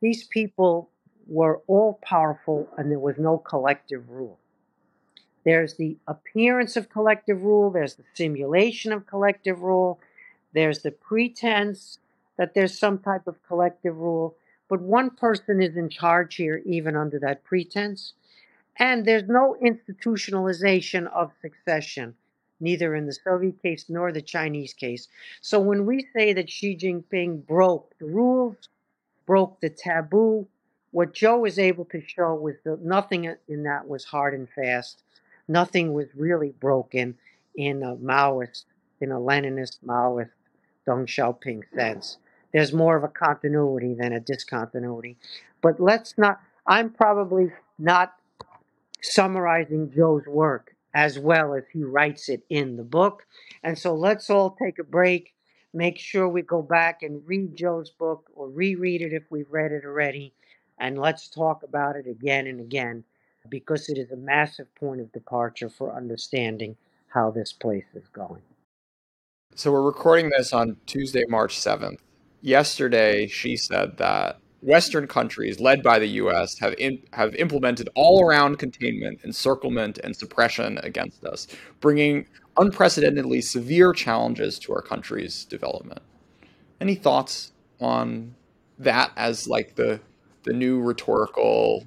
[0.00, 0.90] these people
[1.26, 4.38] were all powerful and there was no collective rule.
[5.44, 10.00] There's the appearance of collective rule, there's the simulation of collective rule,
[10.52, 11.98] there's the pretense
[12.36, 14.36] that there's some type of collective rule,
[14.68, 18.14] but one person is in charge here, even under that pretense.
[18.78, 22.14] And there's no institutionalization of succession,
[22.60, 25.08] neither in the Soviet case nor the Chinese case.
[25.40, 28.56] So when we say that Xi Jinping broke the rules,
[29.26, 30.46] broke the taboo,
[30.92, 35.02] what Joe was able to show was that nothing in that was hard and fast.
[35.48, 37.16] Nothing was really broken
[37.54, 38.64] in a Maoist,
[39.00, 40.30] in a Leninist Maoist
[40.86, 42.18] Deng Xiaoping sense.
[42.52, 45.16] There's more of a continuity than a discontinuity.
[45.60, 48.14] But let's not, I'm probably not
[49.02, 53.26] summarizing Joe's work as well as he writes it in the book.
[53.62, 55.34] And so let's all take a break.
[55.74, 59.72] Make sure we go back and read Joe's book or reread it if we've read
[59.72, 60.32] it already.
[60.78, 63.04] And let's talk about it again and again
[63.48, 66.76] because it is a massive point of departure for understanding
[67.08, 68.42] how this place is going.
[69.54, 71.98] So we're recording this on Tuesday, March 7th.
[72.42, 78.58] Yesterday, Xi said that Western countries, led by the U.S., have in, have implemented all-around
[78.58, 81.46] containment, encirclement, and suppression against us,
[81.80, 82.26] bringing
[82.58, 86.02] unprecedentedly severe challenges to our country's development.
[86.80, 88.34] Any thoughts on
[88.78, 90.00] that as like the
[90.44, 91.84] the new rhetorical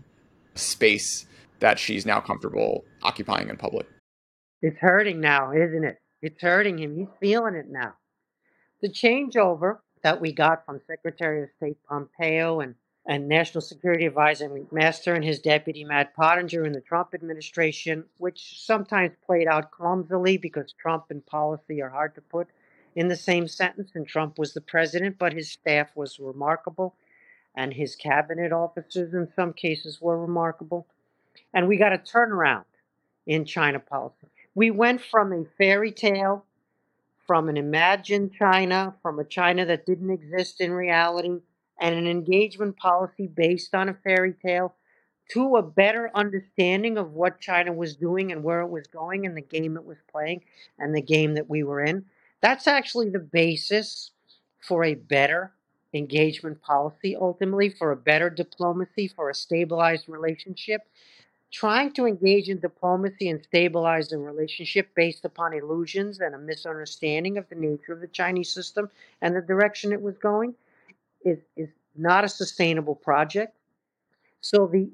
[0.55, 1.26] space
[1.59, 3.88] that Xi's now comfortable occupying in public?
[4.61, 5.97] It's hurting now, isn't it?
[6.22, 6.97] It's hurting him.
[6.97, 7.93] He's feeling it now.
[8.82, 12.76] The changeover that we got from Secretary of State Pompeo and,
[13.10, 18.64] and National Security Advisor McMaster and his deputy Matt Pottinger in the Trump administration, which
[18.64, 22.49] sometimes played out clumsily because Trump and policy are hard to put
[22.95, 26.93] in the same sentence, and Trump was the president, but his staff was remarkable,
[27.55, 30.86] and his cabinet officers in some cases were remarkable.
[31.51, 32.66] And we got a turnaround
[33.26, 34.28] in China policy.
[34.53, 36.45] We went from a fairy tale
[37.26, 41.39] from an imagined China, from a China that didn't exist in reality,
[41.80, 44.75] and an engagement policy based on a fairy tale
[45.32, 49.38] to a better understanding of what China was doing and where it was going and
[49.38, 50.43] the game it was playing
[50.80, 52.05] and the game that we were in.
[52.41, 54.11] That's actually the basis
[54.59, 55.51] for a better
[55.93, 60.82] engagement policy, ultimately, for a better diplomacy, for a stabilized relationship
[61.51, 67.38] trying to engage in diplomacy and stabilize the relationship based upon illusions and a misunderstanding
[67.38, 68.89] of the nature of the Chinese system
[69.21, 70.53] and the direction it was going
[71.24, 73.55] is, is not a sustainable project.
[74.41, 74.89] So the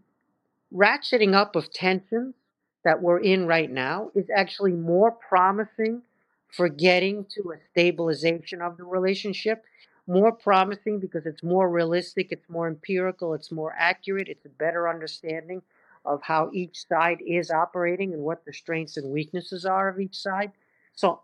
[0.73, 2.35] ratcheting up of tensions
[2.83, 6.01] that we're in right now is actually more promising
[6.49, 9.63] for getting to a stabilization of the relationship.
[10.07, 14.87] More promising because it's more realistic, it's more empirical, it's more accurate, it's a better
[14.87, 15.63] understanding
[16.05, 20.15] of how each side is operating and what the strengths and weaknesses are of each
[20.15, 20.51] side.
[20.93, 21.21] So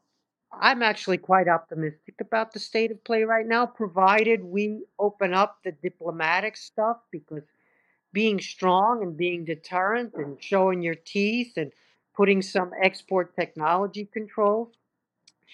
[0.53, 5.59] I'm actually quite optimistic about the state of play right now, provided we open up
[5.63, 7.43] the diplomatic stuff because
[8.13, 11.71] being strong and being deterrent and showing your teeth and
[12.13, 14.73] putting some export technology controls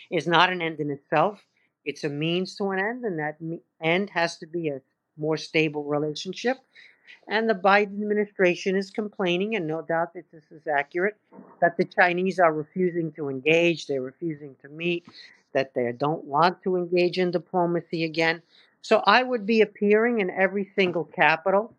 [0.09, 1.39] is not an end in itself.
[1.85, 3.37] It's a means to an end, and that
[3.81, 4.81] end has to be a
[5.17, 6.57] more stable relationship.
[7.27, 11.17] And the Biden administration is complaining, and no doubt that this is accurate,
[11.61, 15.05] that the Chinese are refusing to engage, they're refusing to meet,
[15.53, 18.41] that they don't want to engage in diplomacy again.
[18.81, 21.73] So I would be appearing in every single capital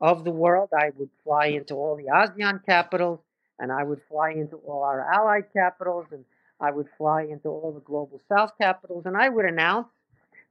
[0.00, 0.70] of the world.
[0.78, 3.20] I would fly into all the ASEAN capitals,
[3.58, 6.24] and I would fly into all our allied capitals, and
[6.60, 9.88] I would fly into all the global south capitals, and I would announce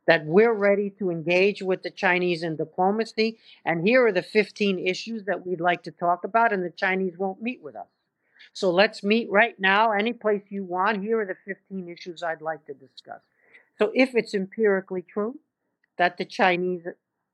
[0.07, 3.39] that we're ready to engage with the Chinese in diplomacy.
[3.65, 7.17] And here are the 15 issues that we'd like to talk about, and the Chinese
[7.17, 7.87] won't meet with us.
[8.53, 11.01] So let's meet right now, any place you want.
[11.01, 13.21] Here are the 15 issues I'd like to discuss.
[13.77, 15.39] So if it's empirically true
[15.97, 16.87] that the Chinese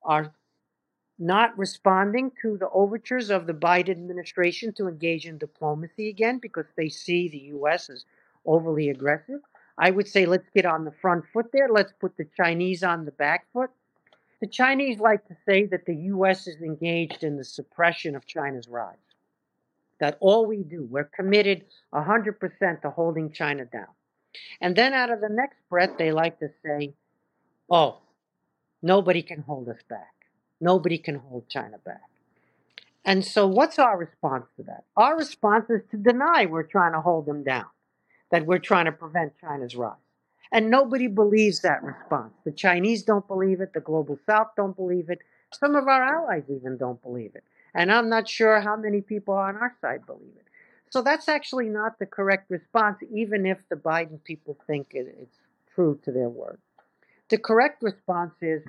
[0.03, 0.33] are
[1.19, 6.65] not responding to the overtures of the Biden administration to engage in diplomacy again because
[6.75, 7.89] they see the U.S.
[7.91, 8.05] as
[8.45, 9.41] overly aggressive,
[9.77, 11.69] I would say let's get on the front foot there.
[11.69, 13.71] Let's put the Chinese on the back foot.
[14.41, 16.47] The Chinese like to say that the U.S.
[16.47, 18.95] is engaged in the suppression of China's rise.
[19.99, 23.87] That all we do, we're committed 100% to holding China down.
[24.59, 26.95] And then out of the next breath, they like to say,
[27.69, 27.99] oh,
[28.81, 30.13] nobody can hold us back.
[30.59, 32.01] Nobody can hold China back.
[33.05, 34.85] And so, what's our response to that?
[34.95, 37.65] Our response is to deny we're trying to hold them down
[38.31, 39.95] that we're trying to prevent China's rise.
[40.51, 42.33] And nobody believes that response.
[42.43, 43.73] The Chinese don't believe it.
[43.73, 45.19] The global south don't believe it.
[45.53, 47.43] Some of our allies even don't believe it.
[47.73, 50.45] And I'm not sure how many people on our side believe it.
[50.89, 55.37] So that's actually not the correct response, even if the Biden people think it's
[55.73, 56.59] true to their word.
[57.29, 58.61] The correct response is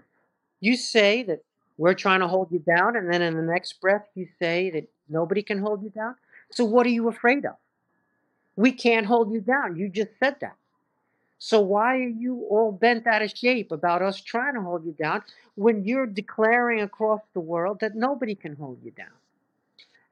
[0.60, 1.42] you say that
[1.78, 4.88] we're trying to hold you down, and then in the next breath, you say that
[5.08, 6.14] nobody can hold you down.
[6.50, 7.56] So what are you afraid of?
[8.56, 9.76] We can't hold you down.
[9.76, 10.56] You just said that.
[11.38, 14.92] So why are you all bent out of shape about us trying to hold you
[14.92, 15.22] down
[15.56, 19.08] when you're declaring across the world that nobody can hold you down?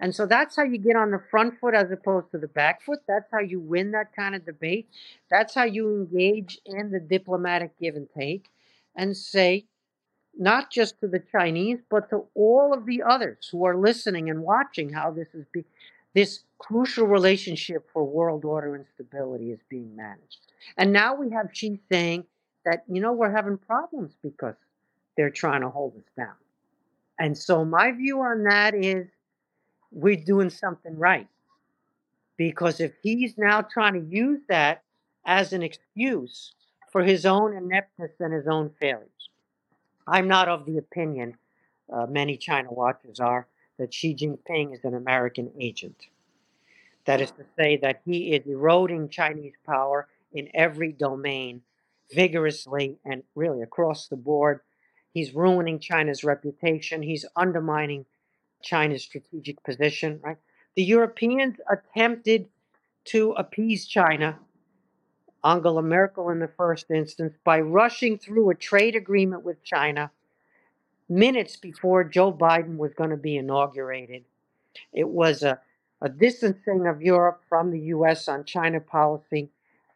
[0.01, 2.83] And so that's how you get on the front foot as opposed to the back
[2.83, 3.01] foot.
[3.07, 4.89] That's how you win that kind of debate.
[5.31, 8.47] That's how you engage in the diplomatic give and take
[8.97, 9.67] and say,
[10.39, 14.43] not just to the Chinese, but to all of the others who are listening and
[14.43, 15.67] watching how this is being
[16.15, 20.39] this crucial relationship for world order and stability is being managed.
[20.77, 22.25] And now we have Xi saying
[22.65, 24.55] that, you know, we're having problems because
[25.17, 26.35] they're trying to hold us down.
[27.19, 29.07] And so my view on that is
[29.93, 31.29] we're doing something right.
[32.37, 34.83] Because if he's now trying to use that
[35.27, 36.55] as an excuse
[36.91, 39.09] for his own ineptness and his own failures,
[40.07, 41.37] I'm not of the opinion,
[41.93, 43.47] uh, many China watchers are,
[43.81, 46.07] that Xi Jinping is an American agent.
[47.07, 51.63] That is to say, that he is eroding Chinese power in every domain
[52.13, 54.61] vigorously and really across the board.
[55.15, 57.01] He's ruining China's reputation.
[57.03, 58.05] He's undermining
[58.63, 60.37] China's strategic position, right?
[60.77, 62.49] The Europeans attempted
[63.07, 64.39] to appease China,
[65.43, 70.11] Angela Merkel in the first instance, by rushing through a trade agreement with China
[71.11, 74.25] minutes before Joe Biden was going to be inaugurated.
[74.93, 75.61] It was a,
[76.01, 79.51] a distancing of Europe from the US on China policy.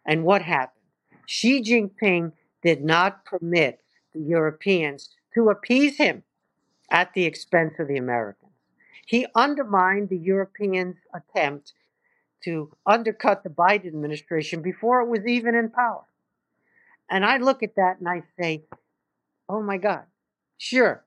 [0.04, 0.82] And what happened?
[1.26, 3.80] Xi Jinping did not permit
[4.12, 6.22] the Europeans to appease him
[6.90, 8.52] at the expense of the Americans.
[9.06, 11.72] He undermined the Europeans' attempt
[12.44, 16.04] to undercut the Biden administration before it was even in power.
[17.10, 18.64] And I look at that and I say,
[19.48, 20.04] oh my God,
[20.58, 21.04] sure,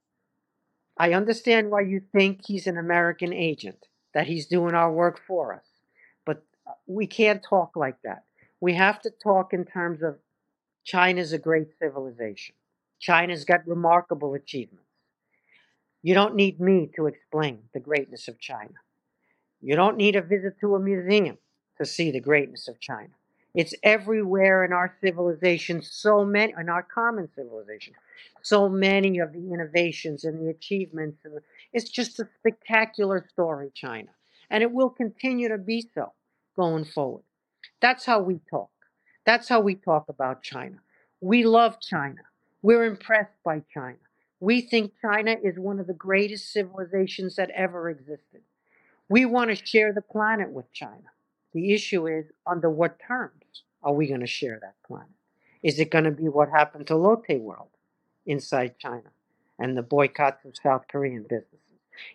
[0.97, 5.53] I understand why you think he's an American agent, that he's doing our work for
[5.53, 5.65] us.
[6.25, 8.23] But uh, we can't talk like that.
[8.59, 10.17] We have to talk in terms of
[10.83, 12.55] China's a great civilization.
[12.99, 14.85] China's got remarkable achievements.
[16.01, 18.73] You don't need me to explain the greatness of China.
[19.61, 21.37] You don't need a visit to a museum
[21.77, 23.13] to see the greatness of China.
[23.55, 27.93] It's everywhere in our civilization, so many, in our common civilization,
[28.41, 31.17] so many of the innovations and the achievements.
[31.25, 31.39] And
[31.73, 34.09] it's just a spectacular story, China.
[34.49, 36.13] And it will continue to be so
[36.55, 37.23] going forward.
[37.81, 38.69] That's how we talk.
[39.25, 40.77] That's how we talk about China.
[41.19, 42.21] We love China.
[42.61, 43.97] We're impressed by China.
[44.39, 48.41] We think China is one of the greatest civilizations that ever existed.
[49.09, 51.09] We want to share the planet with China.
[51.53, 55.09] The issue is under what terms are we going to share that planet?
[55.63, 57.69] Is it going to be what happened to Lotte World
[58.25, 59.11] inside China
[59.57, 61.57] and the boycotts of South Korean businesses?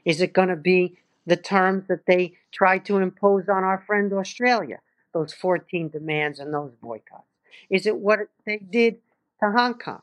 [0.05, 4.12] Is it going to be the terms that they tried to impose on our friend
[4.12, 4.80] Australia,
[5.12, 7.26] those 14 demands and those boycotts?
[7.70, 8.99] Is it what they did
[9.41, 10.03] to Hong Kong?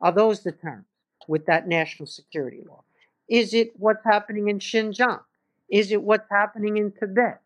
[0.00, 0.86] Are those the terms
[1.28, 2.82] with that national security law?
[3.28, 5.20] Is it what's happening in Xinjiang?
[5.68, 7.40] Is it what's happening in Tibet?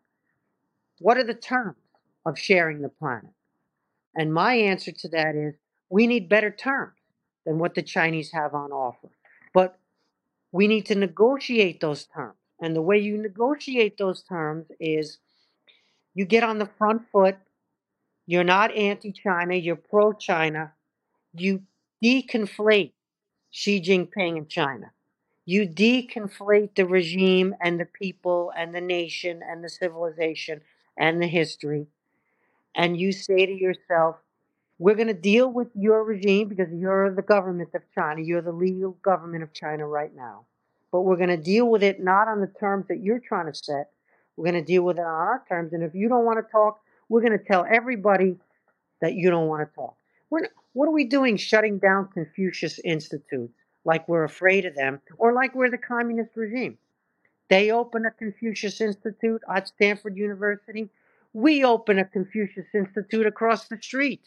[0.99, 1.77] What are the terms
[2.25, 3.31] of sharing the planet?
[4.15, 5.55] And my answer to that is
[5.89, 6.97] we need better terms
[7.45, 9.09] than what the Chinese have on offer.
[9.53, 9.79] But
[10.51, 12.35] we need to negotiate those terms.
[12.61, 15.19] And the way you negotiate those terms is
[16.13, 17.37] you get on the front foot,
[18.27, 20.73] you're not anti China, you're pro China,
[21.33, 21.63] you
[22.03, 22.91] deconflate
[23.51, 24.91] Xi Jinping and China.
[25.45, 30.61] You deconflate the regime and the people and the nation and the civilization
[30.99, 31.87] and the history.
[32.75, 34.17] And you say to yourself,
[34.77, 38.21] we're going to deal with your regime because you're the government of China.
[38.21, 40.45] You're the legal government of China right now.
[40.91, 43.53] But we're going to deal with it not on the terms that you're trying to
[43.53, 43.89] set.
[44.35, 45.73] We're going to deal with it on our terms.
[45.73, 46.79] And if you don't want to talk,
[47.09, 48.37] we're going to tell everybody
[49.01, 49.95] that you don't want to talk.
[50.29, 55.33] We're, what are we doing shutting down Confucius Institutes like we're afraid of them or
[55.33, 56.77] like we're the communist regime?
[57.49, 60.89] They open a Confucius Institute at Stanford University.
[61.33, 64.21] We open a Confucius Institute across the street.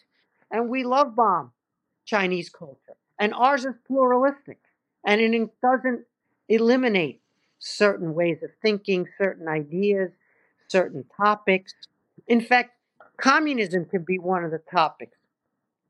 [0.51, 1.51] And we love bomb
[2.05, 2.95] Chinese culture.
[3.19, 4.59] And ours is pluralistic.
[5.05, 6.05] And it doesn't
[6.49, 7.21] eliminate
[7.59, 10.11] certain ways of thinking, certain ideas,
[10.67, 11.73] certain topics.
[12.27, 12.71] In fact,
[13.17, 15.17] communism can be one of the topics.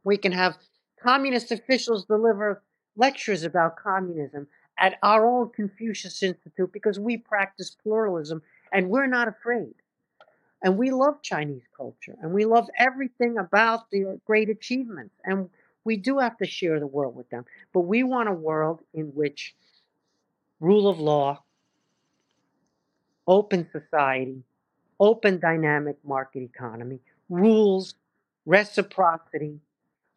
[0.03, 0.57] We can have
[1.01, 2.61] communist officials deliver
[2.95, 4.47] lectures about communism
[4.78, 9.76] at our own Confucius Institute because we practice pluralism and we're not afraid.
[10.61, 15.13] And we love Chinese culture and we love everything about their great achievements.
[15.26, 15.49] And
[15.84, 17.45] we do have to share the world with them.
[17.74, 19.53] But we want a world in which
[20.59, 21.43] rule of law,
[23.28, 24.43] open society,
[24.99, 26.99] open dynamic market economy,
[27.30, 27.95] rules,
[28.45, 29.59] reciprocity,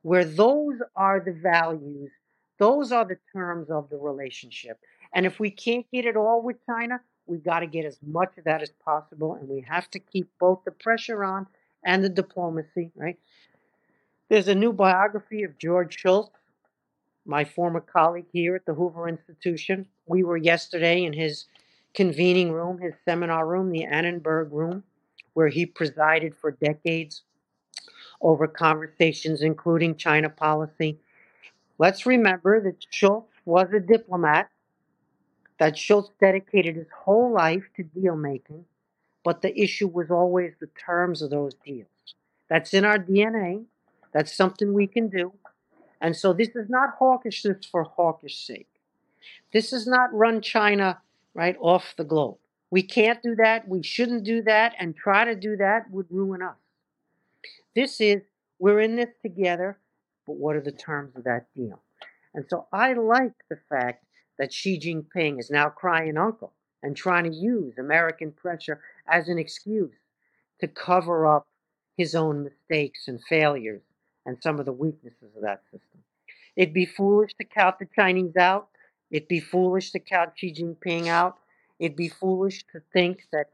[0.03, 2.11] where those are the values
[2.59, 4.79] those are the terms of the relationship.
[5.15, 8.37] And if we can't get it all with China, we got to get as much
[8.39, 9.35] of that as possible.
[9.35, 11.47] And we have to keep both the pressure on
[11.85, 13.19] and the diplomacy, right?
[14.29, 16.31] There's a new biography of George Shultz,
[17.25, 19.87] my former colleague here at the Hoover Institution.
[20.07, 21.47] We were yesterday in his
[21.95, 24.85] convening room, his seminar room, the Annenberg room,
[25.35, 27.23] where he presided for decades
[28.21, 30.99] over conversations, including China policy.
[31.79, 34.49] Let's remember that Shultz was a diplomat,
[35.59, 38.65] that Shultz dedicated his whole life to deal making,
[39.25, 41.89] but the issue was always the terms of those deals.
[42.49, 43.65] That's in our DNA.
[44.13, 45.33] That's something we can do.
[46.01, 48.69] And so this is not hawkishness for hawkish sake.
[49.53, 51.01] This is not run China
[51.35, 52.39] right off the globe.
[52.71, 53.69] We can't do that.
[53.69, 54.75] We shouldn't do that.
[54.79, 56.57] And try to do that would ruin us.
[57.75, 58.23] This is,
[58.59, 59.79] we're in this together,
[60.27, 61.83] but what are the terms of that deal?
[62.35, 64.05] And so I like the fact
[64.39, 66.53] that Xi Jinping is now crying uncle
[66.83, 69.95] and trying to use American pressure as an excuse
[70.61, 71.47] to cover up
[71.97, 73.83] his own mistakes and failures
[74.27, 76.03] and some of the weaknesses of that system.
[76.57, 78.69] It'd be foolish to count the Chinese out.
[79.11, 81.39] It'd be foolish to count Xi Jinping out.
[81.79, 83.47] It'd be foolish to think that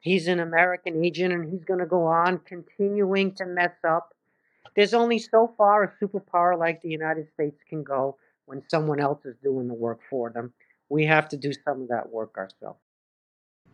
[0.00, 4.14] he's an American agent and he's going to go on continuing to mess up.
[4.74, 9.24] There's only so far a superpower like the United States can go when someone else
[9.24, 10.52] is doing the work for them.
[10.88, 12.80] We have to do some of that work ourselves.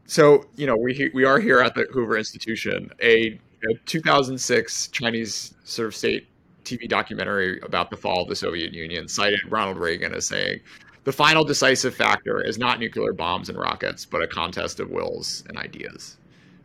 [0.06, 2.90] So, you know, we we are here at the Hoover Institution.
[3.02, 3.38] A,
[3.70, 6.28] a 2006 Chinese sort of state
[6.64, 10.60] TV documentary about the fall of the Soviet Union cited Ronald Reagan as saying,
[11.04, 15.42] the final decisive factor is not nuclear bombs and rockets, but a contest of wills
[15.48, 16.18] and ideas.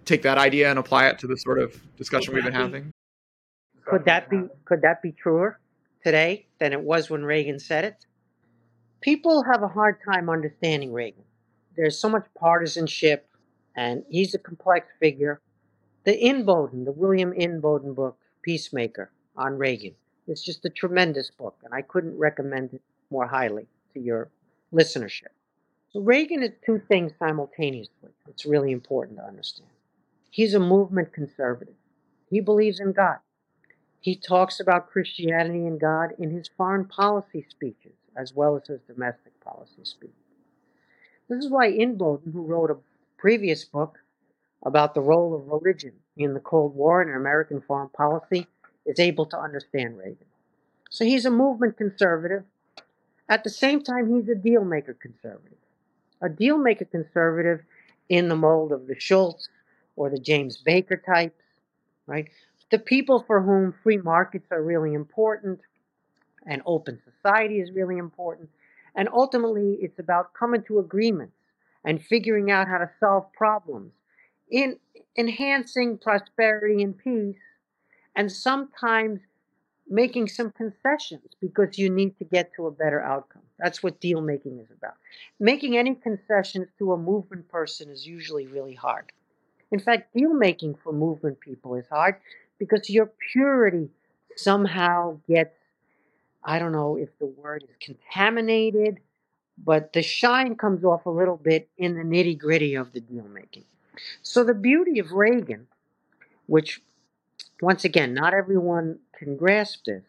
[0.06, 2.92] Take that idea and apply it to the sort of discussion we've been having.
[3.86, 5.60] Could that be could that be truer
[6.04, 8.06] today than it was when Reagan said it?
[9.02, 11.24] People have a hard time understanding Reagan.
[11.76, 13.28] There's so much partisanship,
[13.76, 15.42] and he's a complex figure.
[16.06, 19.96] The Inboden, the William Inboden book, Peacemaker, on Reagan,
[20.28, 24.30] It's just a tremendous book, and I couldn't recommend it more highly to your
[24.74, 25.32] listenership.
[25.92, 28.12] So Reagan is two things simultaneously.
[28.28, 29.70] It's really important to understand.
[30.30, 31.76] He's a movement conservative.
[32.30, 33.18] He believes in God.
[34.04, 38.82] He talks about Christianity and God in his foreign policy speeches as well as his
[38.82, 40.16] domestic policy speeches.
[41.28, 42.78] This is why Inboden, who wrote a
[43.18, 43.98] previous book
[44.64, 48.46] about the role of religion in the Cold War and American foreign policy,
[48.86, 50.28] is able to understand Reagan.
[50.92, 52.44] So he's a movement conservative
[53.30, 55.58] at the same time, he's a deal maker conservative.
[56.22, 57.62] A deal maker conservative
[58.10, 59.50] in the mold of the Shultz
[59.96, 61.42] or the James Baker types,
[62.06, 62.30] right?
[62.74, 65.60] The people for whom free markets are really important
[66.48, 68.50] and open society is really important.
[68.96, 71.36] And ultimately, it's about coming to agreements
[71.86, 73.92] and figuring out how to solve problems
[74.50, 74.80] in
[75.16, 77.38] enhancing prosperity and peace
[78.16, 79.20] and sometimes
[79.88, 83.44] making some concessions because you need to get to a better outcome.
[83.60, 84.96] That's what deal making is about.
[85.40, 89.12] Making any concessions to a movement person is usually really hard.
[89.72, 92.16] In fact, deal making for movement people is hard
[92.60, 93.90] because your purity
[94.36, 95.56] somehow gets,
[96.44, 99.00] I don't know if the word is contaminated,
[99.58, 103.28] but the shine comes off a little bit in the nitty gritty of the deal
[103.28, 103.66] making.
[104.22, 105.68] So the beauty of Reagan,
[106.48, 106.82] which
[107.62, 110.04] once again, not everyone can grasp this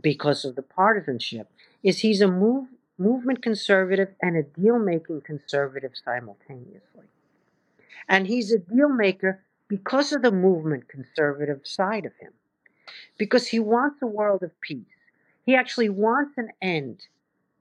[0.00, 1.50] because of the partisanship,
[1.82, 7.06] is he's a move, movement conservative and a deal making conservative simultaneously.
[8.08, 12.32] And he's a deal maker because of the movement conservative side of him,
[13.16, 14.84] because he wants a world of peace.
[15.46, 17.06] He actually wants an end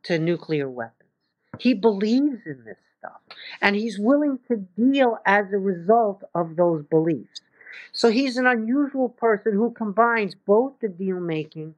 [0.03, 1.11] to nuclear weapons.
[1.59, 3.21] He believes in this stuff,
[3.61, 7.41] and he's willing to deal as a result of those beliefs.
[7.91, 11.75] So he's an unusual person who combines both the deal making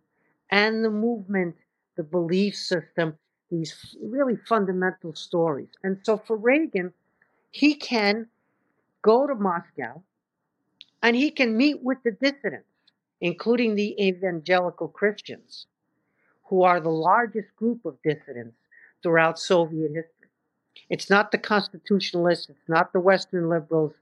[0.49, 1.57] and the movement,
[1.97, 3.17] the belief system,
[3.49, 5.69] these really fundamental stories.
[5.83, 6.93] And so for Reagan,
[7.51, 8.27] he can
[9.01, 10.01] go to Moscow
[11.01, 12.67] and he can meet with the dissidents,
[13.19, 15.65] including the evangelical Christians,
[16.45, 18.57] who are the largest group of dissidents
[19.01, 20.29] throughout Soviet history.
[20.89, 23.93] It's not the constitutionalists, it's not the Western liberals,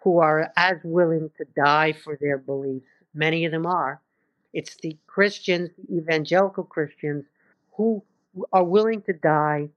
[0.00, 2.86] who are as willing to die for their beliefs.
[3.14, 4.00] Many of them are.
[4.52, 7.26] It's the Christians, the evangelical Christians,
[7.76, 8.02] who
[8.52, 9.68] are willing to die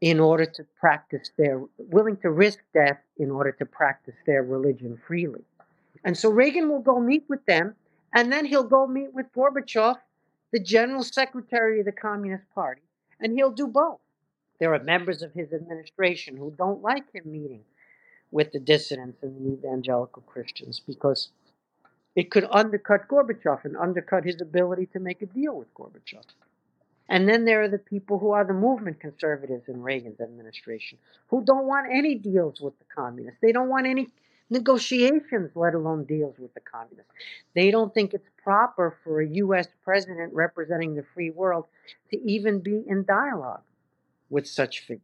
[0.00, 5.00] in order to practice their, willing to risk death in order to practice their religion
[5.06, 5.44] freely.
[6.04, 7.74] And so Reagan will go meet with them,
[8.14, 9.96] and then he'll go meet with Gorbachev,
[10.52, 12.82] the general secretary of the Communist Party,
[13.20, 13.98] and he'll do both.
[14.60, 17.64] There are members of his administration who don't like him meeting
[18.30, 21.30] with the dissidents and the evangelical Christians because
[22.14, 26.24] it could undercut Gorbachev and undercut his ability to make a deal with Gorbachev.
[27.08, 30.98] And then there are the people who are the movement conservatives in Reagan's administration
[31.28, 33.40] who don't want any deals with the communists.
[33.42, 34.08] They don't want any
[34.50, 37.10] negotiations, let alone deals with the communists.
[37.54, 39.68] They don't think it's proper for a U.S.
[39.82, 41.66] president representing the free world
[42.10, 43.62] to even be in dialogue
[44.30, 45.00] with such figures.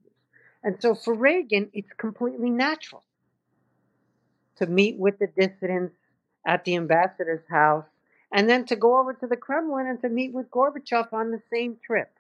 [0.62, 3.03] And so for Reagan, it's completely natural
[4.57, 5.95] to meet with the dissidents
[6.47, 7.86] at the ambassador's house
[8.32, 11.41] and then to go over to the Kremlin and to meet with Gorbachev on the
[11.53, 12.11] same trip.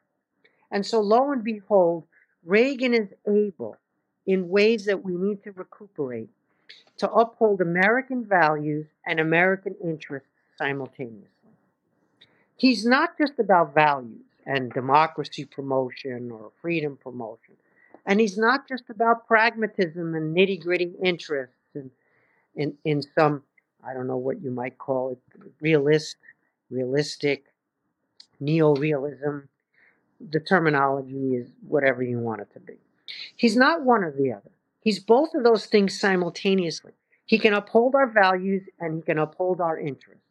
[0.70, 2.04] And so, lo and behold,
[2.44, 3.76] Reagan is able,
[4.26, 6.30] in ways that we need to recuperate,
[6.98, 11.28] to uphold American values and American interests simultaneously.
[12.56, 17.54] He's not just about values and democracy promotion or freedom promotion.
[18.04, 21.90] And he's not just about pragmatism and nitty gritty interests and
[22.54, 23.42] in, in some,
[23.86, 25.18] I don't know what you might call it,
[25.60, 26.16] realist,
[26.70, 27.46] realistic,
[28.40, 29.38] neo-realism.
[30.30, 32.74] The terminology is whatever you want it to be.
[33.36, 34.50] He's not one or the other.
[34.80, 36.92] He's both of those things simultaneously.
[37.26, 40.24] He can uphold our values and he can uphold our interests.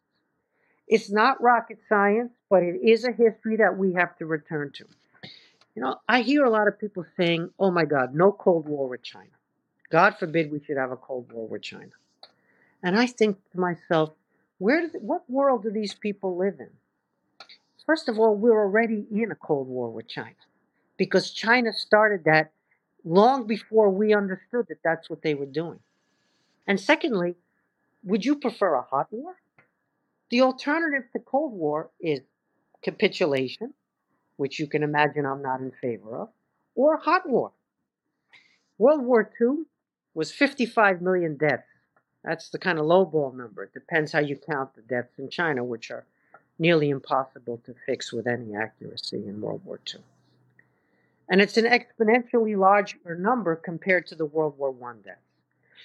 [0.86, 4.84] It's not rocket science, but it is a history that we have to return to.
[5.74, 8.88] You know, I hear a lot of people saying, oh my God, no Cold War
[8.88, 9.30] with China.
[9.90, 11.92] God forbid we should have a Cold War with China.
[12.82, 14.10] And I think to myself,
[14.58, 16.70] where what world do these people live in?
[17.86, 20.34] First of all, we're already in a Cold War with China
[20.96, 22.52] because China started that
[23.04, 25.80] long before we understood that that's what they were doing.
[26.66, 27.34] And secondly,
[28.04, 29.36] would you prefer a hot war?
[30.30, 32.20] The alternative to Cold War is
[32.82, 33.74] capitulation,
[34.36, 36.28] which you can imagine I'm not in favor of,
[36.74, 37.52] or hot war.
[38.78, 39.64] World War II
[40.14, 41.64] was 55 million deaths.
[42.24, 43.64] That's the kind of lowball number.
[43.64, 46.04] It depends how you count the deaths in China, which are
[46.58, 50.00] nearly impossible to fix with any accuracy in World War II.
[51.30, 55.20] And it's an exponentially larger number compared to the World War I deaths.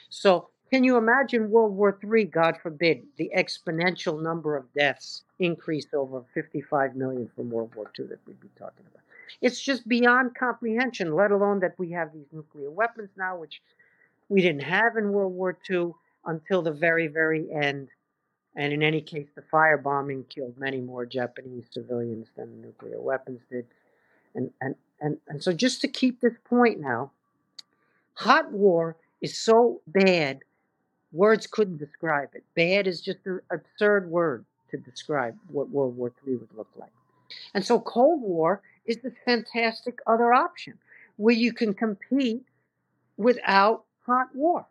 [0.10, 5.94] So can you imagine World War III, God forbid, the exponential number of deaths increased
[5.94, 9.04] over 55 million from World War II that we'd be talking about?
[9.42, 13.62] It's just beyond comprehension, let alone that we have these nuclear weapons now, which
[14.30, 15.92] we didn't have in World War II
[16.26, 17.90] until the very, very end.
[18.56, 23.42] And in any case, the firebombing killed many more Japanese civilians than the nuclear weapons
[23.52, 23.68] did.
[24.34, 27.12] And, and, and, and so, just to keep this point now,
[28.14, 30.40] hot war is so bad,
[31.12, 32.44] words couldn't describe it.
[32.56, 36.92] Bad is just an absurd word to describe what World War III would look like.
[37.54, 40.76] And so, Cold War is this fantastic other option
[41.18, 42.44] where you can compete
[43.18, 44.66] without hot war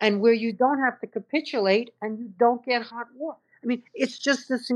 [0.00, 3.36] and where you don't have to capitulate and you don't get hot war.
[3.62, 4.70] I mean, it's just this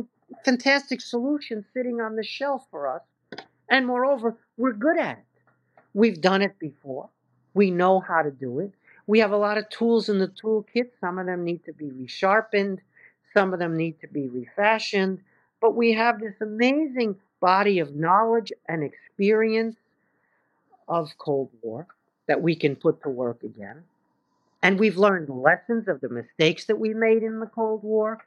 [0.44, 3.02] fantastic solution sitting on the shelf for us.
[3.68, 5.24] And moreover, we're good at it.
[5.94, 7.08] We've done it before.
[7.54, 8.72] We know how to do it.
[9.06, 10.90] We have a lot of tools in the toolkit.
[11.00, 12.78] Some of them need to be resharpened,
[13.34, 15.20] some of them need to be refashioned.
[15.60, 19.76] But we have this amazing body of knowledge and experience
[20.88, 21.86] of Cold War
[22.26, 23.82] that we can put to work again.
[24.62, 28.18] And we've learned lessons of the mistakes that we made in the Cold War.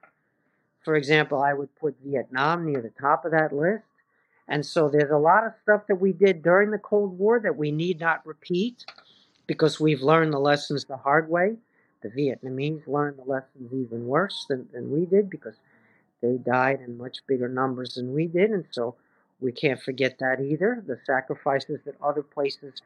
[0.84, 3.84] For example, I would put Vietnam near the top of that list.
[4.48, 7.56] And so there's a lot of stuff that we did during the Cold War that
[7.56, 8.86] we need not repeat
[9.48, 11.56] because we've learned the lessons the hard way.
[12.02, 15.56] The Vietnamese learned the lessons even worse than, than we did because
[16.22, 18.52] they died in much bigger numbers than we did.
[18.52, 18.96] And so
[19.40, 20.84] we can't forget that either.
[20.86, 22.82] The sacrifices that other places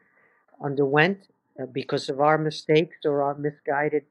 [0.62, 1.18] underwent
[1.60, 4.04] uh, because of our mistakes or our misguided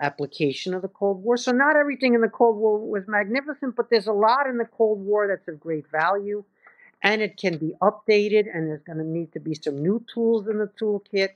[0.00, 1.36] application of the Cold War.
[1.36, 4.64] So, not everything in the Cold War was magnificent, but there's a lot in the
[4.64, 6.44] Cold War that's of great value
[7.02, 10.48] and it can be updated, and there's going to need to be some new tools
[10.48, 11.30] in the toolkit.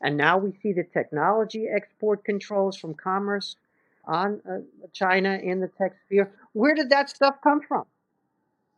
[0.00, 3.56] And now we see the technology export controls from commerce
[4.04, 4.58] on uh,
[4.92, 6.32] China in the tech sphere.
[6.52, 7.84] Where did that stuff come from?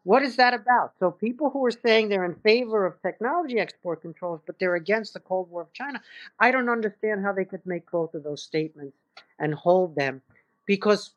[0.05, 0.93] What is that about?
[0.99, 5.12] So people who are saying they're in favor of technology export controls, but they're against
[5.12, 6.01] the Cold War of China,
[6.41, 8.97] I don't understand how they could make both of those statements
[9.39, 10.22] and hold them,
[10.64, 11.11] because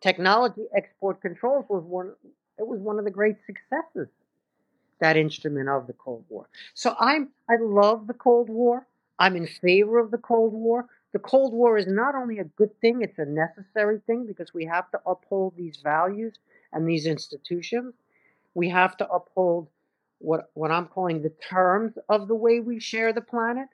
[0.00, 2.14] technology export controls was one.
[2.56, 4.08] It was one of the great successes
[5.00, 6.48] that instrument of the Cold War.
[6.74, 8.86] So I'm I love the Cold War.
[9.18, 10.86] I'm in favor of the Cold War.
[11.12, 14.64] The Cold War is not only a good thing, it's a necessary thing because we
[14.66, 16.34] have to uphold these values
[16.72, 17.94] and these institutions
[18.54, 19.68] we have to uphold
[20.18, 23.68] what what I'm calling the terms of the way we share the planet.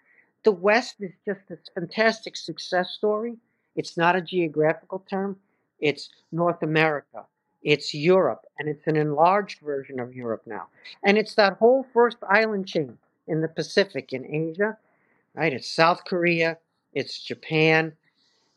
[0.45, 3.37] The West is just this fantastic success story.
[3.77, 5.39] It's not a geographical term.
[5.81, 7.27] It's North America.
[7.63, 10.69] It's Europe, and it's an enlarged version of Europe now.
[11.05, 14.79] And it's that whole first island chain in the Pacific in Asia,
[15.35, 15.53] right?
[15.53, 16.59] It's South Korea,
[16.95, 17.93] it's Japan,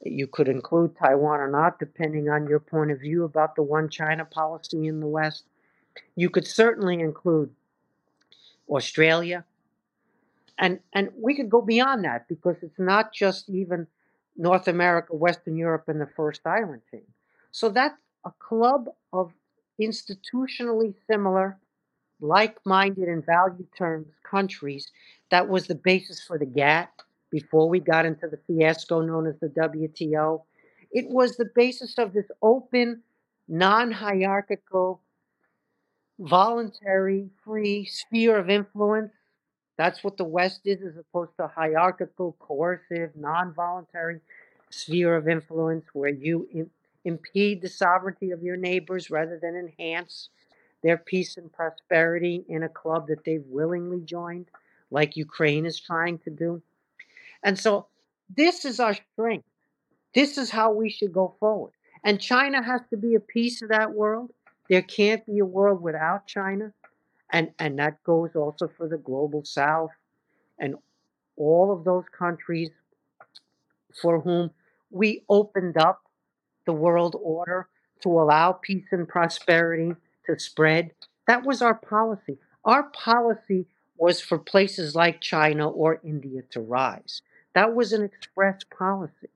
[0.05, 3.87] You could include Taiwan or not, depending on your point of view about the one
[3.89, 5.45] China policy in the West.
[6.15, 7.51] You could certainly include
[8.69, 9.45] Australia.
[10.57, 13.87] And, and we could go beyond that because it's not just even
[14.35, 17.03] North America, Western Europe, and the first island chain.
[17.51, 19.31] So that's a club of
[19.81, 21.57] institutionally similar,
[22.21, 24.91] like minded in value terms countries.
[25.31, 26.89] That was the basis for the GATT
[27.31, 30.43] before we got into the fiasco known as the WTO.
[30.91, 33.01] It was the basis of this open,
[33.47, 35.01] non hierarchical,
[36.19, 39.11] voluntary, free sphere of influence.
[39.77, 44.19] That's what the West is, as opposed to hierarchical, coercive, non voluntary
[44.69, 46.47] sphere of influence where you
[47.05, 50.29] impede the sovereignty of your neighbors rather than enhance
[50.81, 54.47] their peace and prosperity in a club that they've willingly joined,
[54.91, 56.61] like Ukraine is trying to do.
[57.43, 57.87] And so
[58.35, 59.47] this is our strength.
[60.13, 61.71] This is how we should go forward.
[62.03, 64.31] And China has to be a piece of that world.
[64.69, 66.73] There can't be a world without China.
[67.31, 69.91] And, and that goes also for the global south
[70.59, 70.75] and
[71.35, 72.69] all of those countries
[74.01, 74.51] for whom
[74.91, 76.02] we opened up
[76.65, 77.67] the world order
[78.01, 79.95] to allow peace and prosperity
[80.25, 80.91] to spread.
[81.27, 82.37] That was our policy.
[82.65, 83.65] Our policy
[83.97, 87.21] was for places like China or India to rise.
[87.53, 89.29] That was an express policy.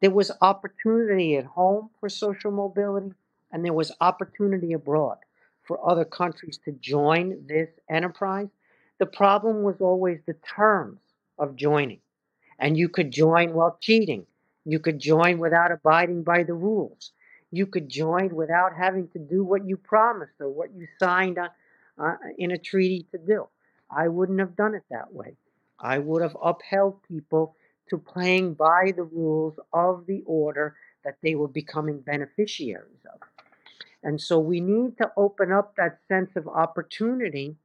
[0.00, 3.12] There was opportunity at home for social mobility,
[3.52, 5.18] and there was opportunity abroad
[5.62, 8.48] for other countries to join this enterprise.
[8.98, 11.00] The problem was always the terms
[11.38, 12.00] of joining.
[12.58, 14.26] And you could join while cheating.
[14.70, 17.10] You could join without abiding by the rules.
[17.50, 21.50] You could join without having to do what you promised or what you signed on,
[21.98, 23.48] uh, in a treaty to do.
[23.90, 25.34] I wouldn't have done it that way.
[25.80, 27.56] I would have upheld people
[27.88, 33.20] to playing by the rules of the order that they were becoming beneficiaries of.
[34.04, 37.56] And so we need to open up that sense of opportunity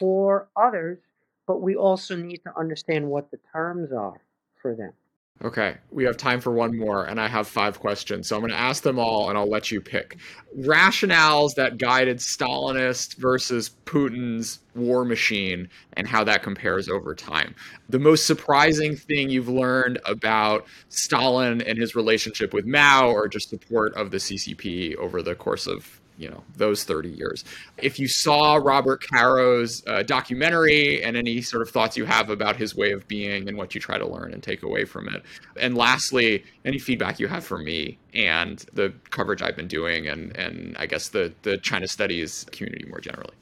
[0.00, 0.98] for others,
[1.46, 4.20] but we also need to understand what the terms are
[4.60, 4.94] for them.
[5.42, 8.28] Okay, we have time for one more, and I have five questions.
[8.28, 10.16] So I'm going to ask them all, and I'll let you pick.
[10.58, 17.54] Rationales that guided Stalinist versus Putin's war machine, and how that compares over time.
[17.88, 23.50] The most surprising thing you've learned about Stalin and his relationship with Mao, or just
[23.50, 27.44] support of the CCP over the course of you know those 30 years.
[27.78, 32.56] If you saw robert caro's uh, documentary and any sort of thoughts you have about
[32.56, 35.22] his way of being and what you try to learn and take away from it.
[35.56, 40.36] And lastly any feedback you have for me and the coverage i've been doing and
[40.36, 43.34] and i guess the the china studies community more generally.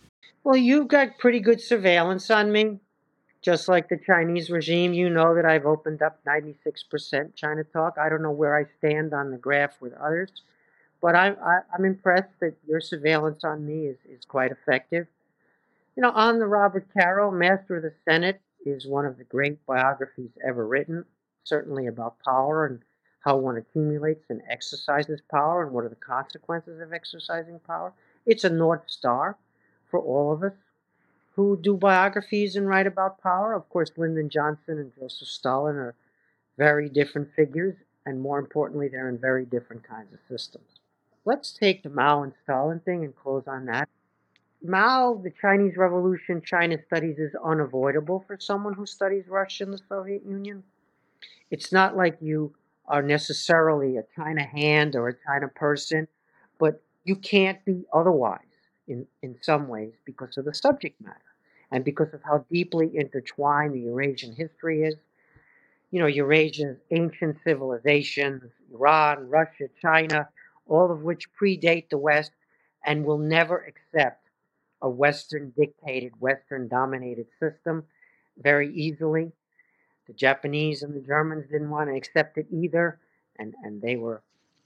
[0.45, 2.81] Well you've got pretty good surveillance on me.
[3.43, 6.55] Just like the chinese regime you know that i've opened up 96%
[7.37, 7.99] ChinaTalk.
[7.99, 10.31] I don't know where i stand on the graph with others
[11.03, 15.09] but I'm I, i am impressed that your surveillance on me is, is quite effective.
[15.97, 19.67] You know, on the Robert Caro, Master of the Senate is one of the great
[19.67, 21.05] biographies ever written,
[21.45, 22.81] certainly about power and
[23.21, 27.93] how one accumulates and exercises power and what are the consequences of exercising power.
[28.25, 29.37] It's a North Star
[29.91, 30.55] for all of us
[31.35, 33.53] who do biographies and write about power.
[33.55, 35.95] Of course, Lyndon Johnson and Joseph Stalin are
[36.57, 37.75] very different figures,
[38.07, 40.82] and more importantly, they're in very different kinds of systems.
[41.25, 43.89] Let's take the Mao and Stalin thing and close on that.
[44.63, 49.81] Mao, the Chinese Revolution, China studies is unavoidable for someone who studies Russia and the
[49.89, 50.63] Soviet Union.
[51.51, 52.55] It's not like you
[52.87, 56.09] are necessarily a China hand or a China person,
[56.59, 58.41] but you can't be otherwise
[58.89, 61.19] in, in some ways because of the subject matter
[61.71, 64.95] and because of how deeply intertwined the Eurasian history is.
[65.91, 68.43] You know, Eurasia's ancient civilizations,
[68.73, 70.29] Iran, Russia, China,
[70.67, 72.33] all of which predate the West
[72.85, 74.29] and will never accept
[74.81, 77.85] a Western dictated, Western dominated system
[78.39, 79.33] very easily.
[80.07, 82.99] The Japanese and the Germans didn't want to accept it either,
[83.39, 84.23] and, and they were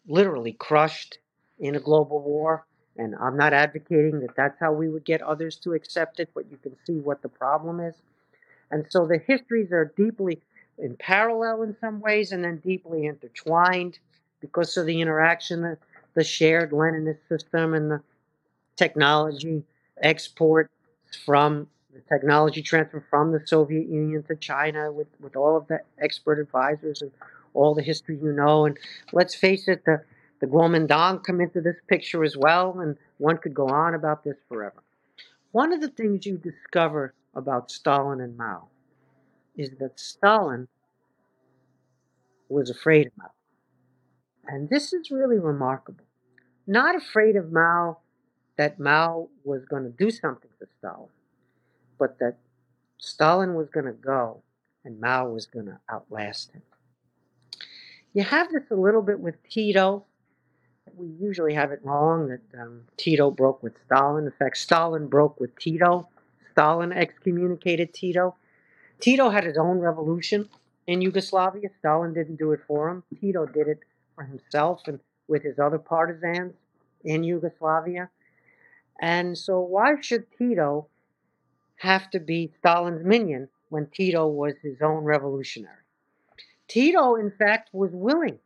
[0.08, 1.18] literally crushed
[1.58, 2.66] in a global war.
[2.96, 6.50] And I'm not advocating that that's how we would get others to accept it, but
[6.50, 7.94] you can see what the problem is.
[8.70, 10.40] And so the histories are deeply
[10.78, 13.98] in parallel in some ways and then deeply intertwined
[14.40, 15.76] because of the interaction
[16.14, 18.00] the shared Leninist system and the
[18.76, 19.62] technology
[20.02, 20.70] export
[21.24, 25.80] from the technology transfer from the Soviet Union to China with, with all of the
[26.00, 27.10] expert advisors and
[27.54, 28.66] all the history you know.
[28.66, 28.78] And
[29.12, 30.02] let's face it, the,
[30.40, 34.36] the Kuomintang come into this picture as well, and one could go on about this
[34.48, 34.82] forever.
[35.52, 38.68] One of the things you discover about Stalin and Mao
[39.56, 40.68] is that Stalin
[42.48, 43.30] was afraid of Mao.
[44.48, 46.04] And this is really remarkable.
[46.66, 47.98] Not afraid of Mao,
[48.56, 51.08] that Mao was going to do something to Stalin,
[51.98, 52.38] but that
[52.98, 54.42] Stalin was going to go
[54.84, 56.62] and Mao was going to outlast him.
[58.14, 60.06] You have this a little bit with Tito.
[60.96, 64.24] We usually have it wrong that um, Tito broke with Stalin.
[64.24, 66.08] In fact, Stalin broke with Tito.
[66.52, 68.36] Stalin excommunicated Tito.
[69.00, 70.48] Tito had his own revolution
[70.86, 71.68] in Yugoslavia.
[71.78, 73.02] Stalin didn't do it for him.
[73.20, 73.80] Tito did it
[74.16, 74.98] for himself and
[75.28, 76.54] with his other partisans
[77.04, 78.10] in Yugoslavia.
[79.00, 80.88] And so, why should Tito
[81.76, 85.84] have to be Stalin's minion when Tito was his own revolutionary?
[86.66, 88.38] Tito, in fact, was willing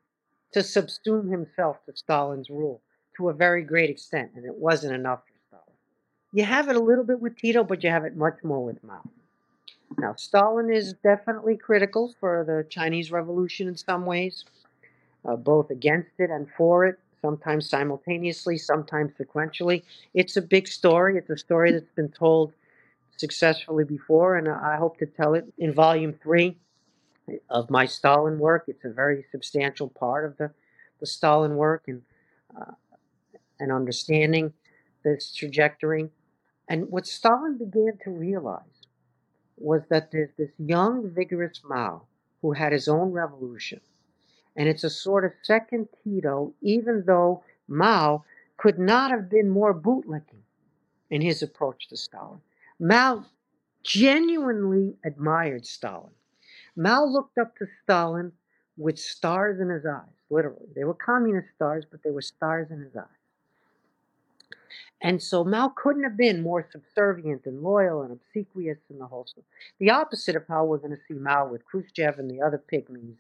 [0.53, 2.83] to subsume himself to Stalin's rule
[3.17, 5.77] to a very great extent, and it wasn't enough for Stalin.
[6.33, 8.83] You have it a little bit with Tito, but you have it much more with
[8.83, 9.03] Mao.
[9.99, 14.45] Now, Stalin is definitely critical for the Chinese Revolution in some ways,
[15.25, 19.83] uh, both against it and for it, sometimes simultaneously, sometimes sequentially.
[20.15, 21.17] It's a big story.
[21.17, 22.53] It's a story that's been told
[23.17, 26.57] successfully before, and I hope to tell it in volume three
[27.49, 28.65] of my Stalin work.
[28.67, 30.51] It's a very substantial part of the,
[31.01, 32.03] the Stalin work and,
[32.59, 32.73] uh,
[33.59, 34.55] and understanding
[35.05, 36.09] this trajectory.
[36.69, 38.63] And what Stalin began to realize
[39.59, 42.03] was that there's this young, vigorous Mao
[42.41, 43.81] who had his own revolution.
[44.61, 48.27] And it's a sort of second Tito, even though Mao
[48.59, 50.43] could not have been more bootlicking
[51.09, 52.43] in his approach to Stalin.
[52.79, 53.25] Mao
[53.83, 56.11] genuinely admired Stalin.
[56.77, 58.33] Mao looked up to Stalin
[58.77, 60.69] with stars in his eyes, literally.
[60.77, 63.07] They were communist stars, but they were stars in his eyes.
[65.01, 69.25] And so Mao couldn't have been more subservient and loyal and obsequious in the whole
[69.25, 69.47] story.
[69.79, 73.17] The opposite of how we're going to see Mao with Khrushchev and the other pygmies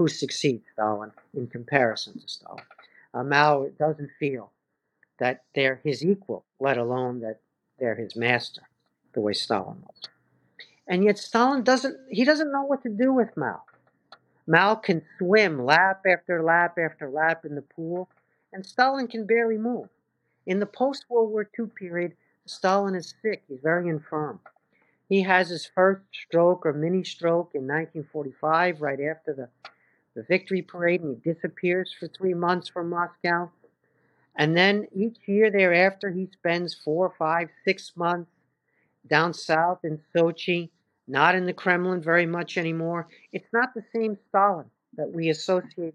[0.00, 2.64] who succeeds Stalin in comparison to Stalin.
[3.12, 4.50] Uh, Mao doesn't feel
[5.18, 7.40] that they're his equal, let alone that
[7.78, 8.62] they're his master,
[9.12, 10.08] the way Stalin was.
[10.88, 13.60] And yet Stalin doesn't, he doesn't know what to do with Mao.
[14.46, 18.08] Mao can swim lap after lap after lap in the pool,
[18.54, 19.90] and Stalin can barely move.
[20.46, 22.14] In the post World War II period,
[22.46, 23.42] Stalin is sick.
[23.48, 24.40] He's very infirm.
[25.10, 29.48] He has his first stroke or mini stroke in 1945, right after the,
[30.14, 33.50] the victory parade, and he disappears for three months from Moscow.
[34.36, 38.30] And then each year thereafter, he spends four, five, six months
[39.06, 40.70] down south in Sochi,
[41.08, 43.08] not in the Kremlin very much anymore.
[43.32, 45.94] It's not the same Stalin that we associate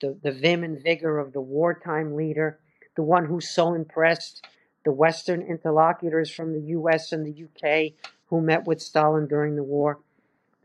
[0.00, 2.58] the, the vim and vigor of the wartime leader
[2.96, 4.44] the one who so impressed
[4.84, 7.92] the Western interlocutors from the US and the UK
[8.26, 10.00] who met with Stalin during the war.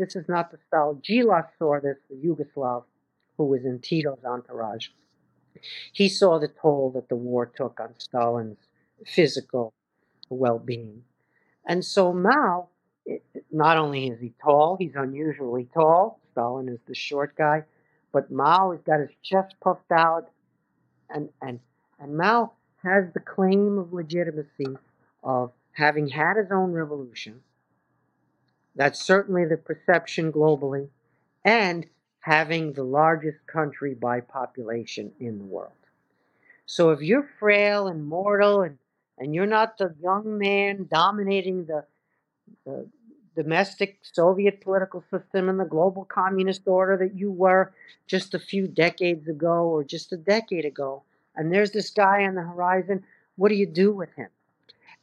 [0.02, 1.00] This is not the Stalin.
[1.08, 2.86] Djilas saw this, the Yugoslav
[3.38, 4.88] who was in Tito's entourage.
[5.94, 8.58] He saw the toll that the war took on Stalin's
[9.06, 9.74] physical
[10.28, 11.04] well being.
[11.68, 12.70] And so Mao,
[13.52, 16.20] not only is he tall, he's unusually tall.
[16.32, 17.64] Stalin is the short guy,
[18.12, 20.32] but Mao has got his chest puffed out
[21.12, 21.60] and, and
[22.00, 24.76] and Mao has the claim of legitimacy
[25.24, 27.44] of having had his own revolution.
[28.76, 30.88] That's certainly the perception globally,
[31.44, 31.86] and
[32.20, 35.74] having the largest country by population in the world.
[36.66, 38.78] So if you're frail and mortal and,
[39.18, 41.86] and you're not the young man dominating the,
[42.66, 42.88] the
[43.36, 47.74] domestic Soviet political system and the global communist order that you were
[48.08, 51.04] just a few decades ago or just a decade ago,
[51.36, 53.04] and there's this guy on the horizon.
[53.36, 54.30] What do you do with him?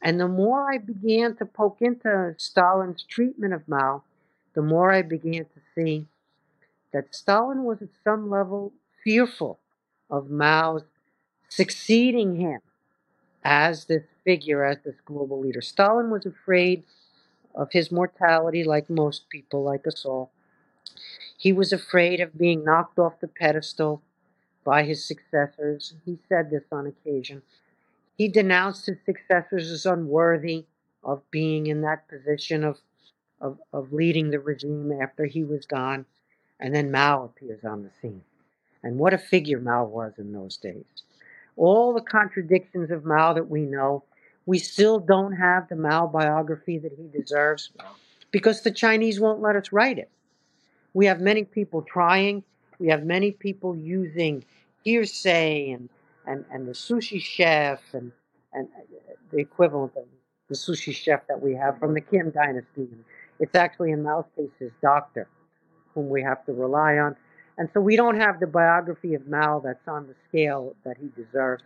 [0.01, 4.03] And the more I began to poke into Stalin's treatment of Mao,
[4.53, 6.07] the more I began to see
[6.93, 8.73] that Stalin was at some level
[9.03, 9.59] fearful
[10.09, 10.83] of Mao's
[11.49, 12.61] succeeding him
[13.43, 15.61] as this figure, as this global leader.
[15.61, 16.83] Stalin was afraid
[17.55, 20.31] of his mortality, like most people, like us all.
[21.37, 24.01] He was afraid of being knocked off the pedestal
[24.63, 25.93] by his successors.
[26.05, 27.43] He said this on occasion.
[28.19, 30.65] He denounced his successors as unworthy
[31.05, 32.77] of being in that position of,
[33.39, 36.05] of, of leading the regime after he was gone.
[36.59, 38.21] And then Mao appears on the scene.
[38.83, 40.83] And what a figure Mao was in those days.
[41.55, 44.03] All the contradictions of Mao that we know,
[44.45, 47.71] we still don't have the Mao biography that he deserves
[48.31, 50.09] because the Chinese won't let us write it.
[50.93, 52.43] We have many people trying.
[52.79, 54.43] We have many people using
[54.83, 55.87] hearsay and,
[56.29, 58.11] and, and the sushi chef and,
[58.53, 60.03] and uh, the equivalent of
[60.47, 62.87] the sushi chef that we have from the Kim dynasty.
[63.39, 65.27] It's actually in Mao's case his doctor,
[65.93, 67.15] whom we have to rely on.
[67.57, 71.09] And so we don't have the biography of Mao that's on the scale that he
[71.21, 71.63] deserves.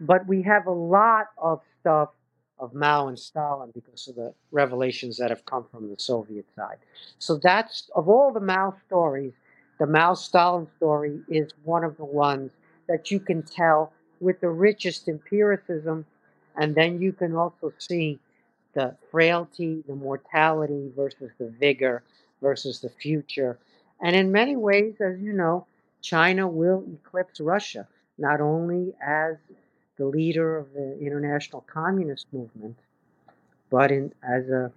[0.00, 2.10] But we have a lot of stuff
[2.58, 6.78] of Mao and Stalin because of the revelations that have come from the Soviet side.
[7.18, 9.32] So that's, of all the Mao stories,
[9.78, 12.50] the Mao Stalin story is one of the ones
[12.88, 16.04] that you can tell with the richest empiricism,
[16.56, 18.18] and then you can also see
[18.74, 22.02] the frailty, the mortality versus the vigor
[22.42, 23.58] versus the future.
[24.00, 25.66] And in many ways, as you know,
[26.02, 27.86] China will eclipse Russia,
[28.18, 29.36] not only as
[29.96, 32.76] the leader of the international communist movement,
[33.70, 34.70] but in, as a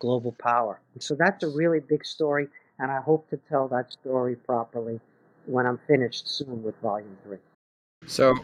[0.00, 0.80] global power.
[0.98, 2.48] So that's a really big story,
[2.78, 5.00] and I hope to tell that story properly
[5.50, 7.38] when I'm finished soon with volume three.
[8.06, 8.34] So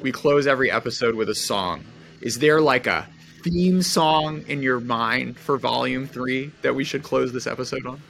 [0.00, 1.84] we close every episode with a song.
[2.22, 3.06] Is there like a
[3.42, 8.00] theme song in your mind for volume three that we should close this episode on?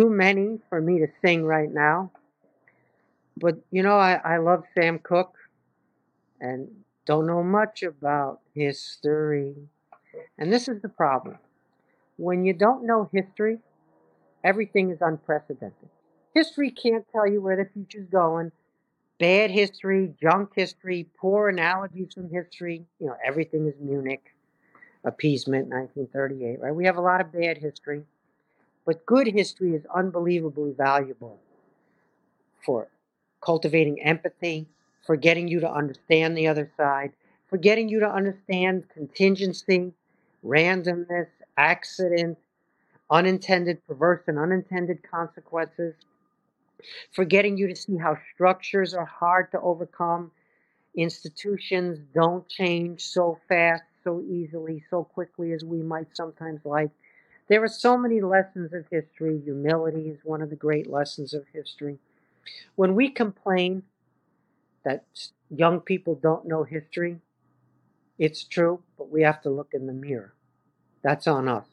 [0.00, 2.10] Too many for me to sing right now.
[3.36, 5.36] But you know, I, I love Sam Cooke
[6.40, 6.68] and
[7.04, 9.54] don't know much about history.
[10.38, 11.38] And this is the problem.
[12.16, 13.58] When you don't know history,
[14.42, 15.90] everything is unprecedented.
[16.36, 18.52] History can't tell you where the future's going.
[19.18, 22.84] Bad history, junk history, poor analogies from history.
[23.00, 24.34] You know, everything is Munich,
[25.02, 26.74] appeasement, 1938, right?
[26.74, 28.02] We have a lot of bad history.
[28.84, 31.40] But good history is unbelievably valuable
[32.62, 32.88] for
[33.40, 34.66] cultivating empathy,
[35.06, 37.12] for getting you to understand the other side,
[37.48, 39.94] for getting you to understand contingency,
[40.44, 42.36] randomness, accident,
[43.10, 45.94] unintended perverse and unintended consequences,
[47.12, 50.30] for getting you to see how structures are hard to overcome,
[50.96, 56.90] institutions don't change so fast, so easily, so quickly as we might sometimes like.
[57.48, 59.40] There are so many lessons of history.
[59.44, 61.98] Humility is one of the great lessons of history.
[62.76, 63.82] When we complain
[64.86, 65.04] that
[65.50, 67.18] young people don't know history.
[68.18, 70.32] It's true, but we have to look in the mirror.
[71.02, 71.66] That's on us.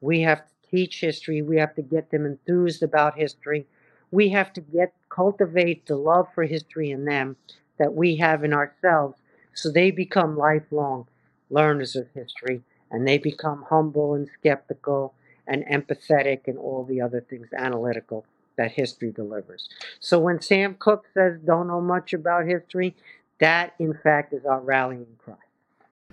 [0.00, 1.42] We have to teach history.
[1.42, 3.66] We have to get them enthused about history.
[4.12, 7.36] We have to get cultivate the love for history in them
[7.78, 9.16] that we have in ourselves
[9.54, 11.06] so they become lifelong
[11.50, 15.14] learners of history and they become humble and skeptical
[15.46, 18.24] and empathetic and all the other things analytical
[18.56, 19.68] that history delivers.
[20.00, 22.94] So when Sam Cooke says don't know much about history,
[23.40, 25.34] that in fact is our rallying cry.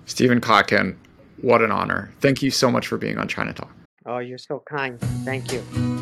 [0.06, 0.96] Stephen Kotkin,
[1.42, 2.12] what an honor.
[2.20, 3.70] Thank you so much for being on ChinaTalk.
[4.06, 5.00] Oh, you're so kind.
[5.26, 5.99] Thank you.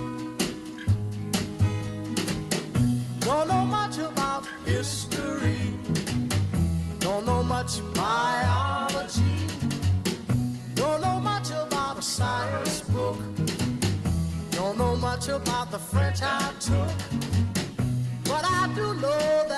[7.68, 9.46] Much biology.
[10.74, 13.18] Don't know much about a science book.
[14.52, 16.98] Don't know much about the French I took,
[18.24, 19.57] but I do know that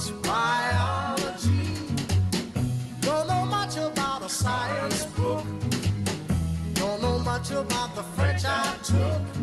[0.00, 1.76] much biology.
[3.00, 5.44] Don't know much about a science book.
[6.74, 9.39] Don't know much about the French I took.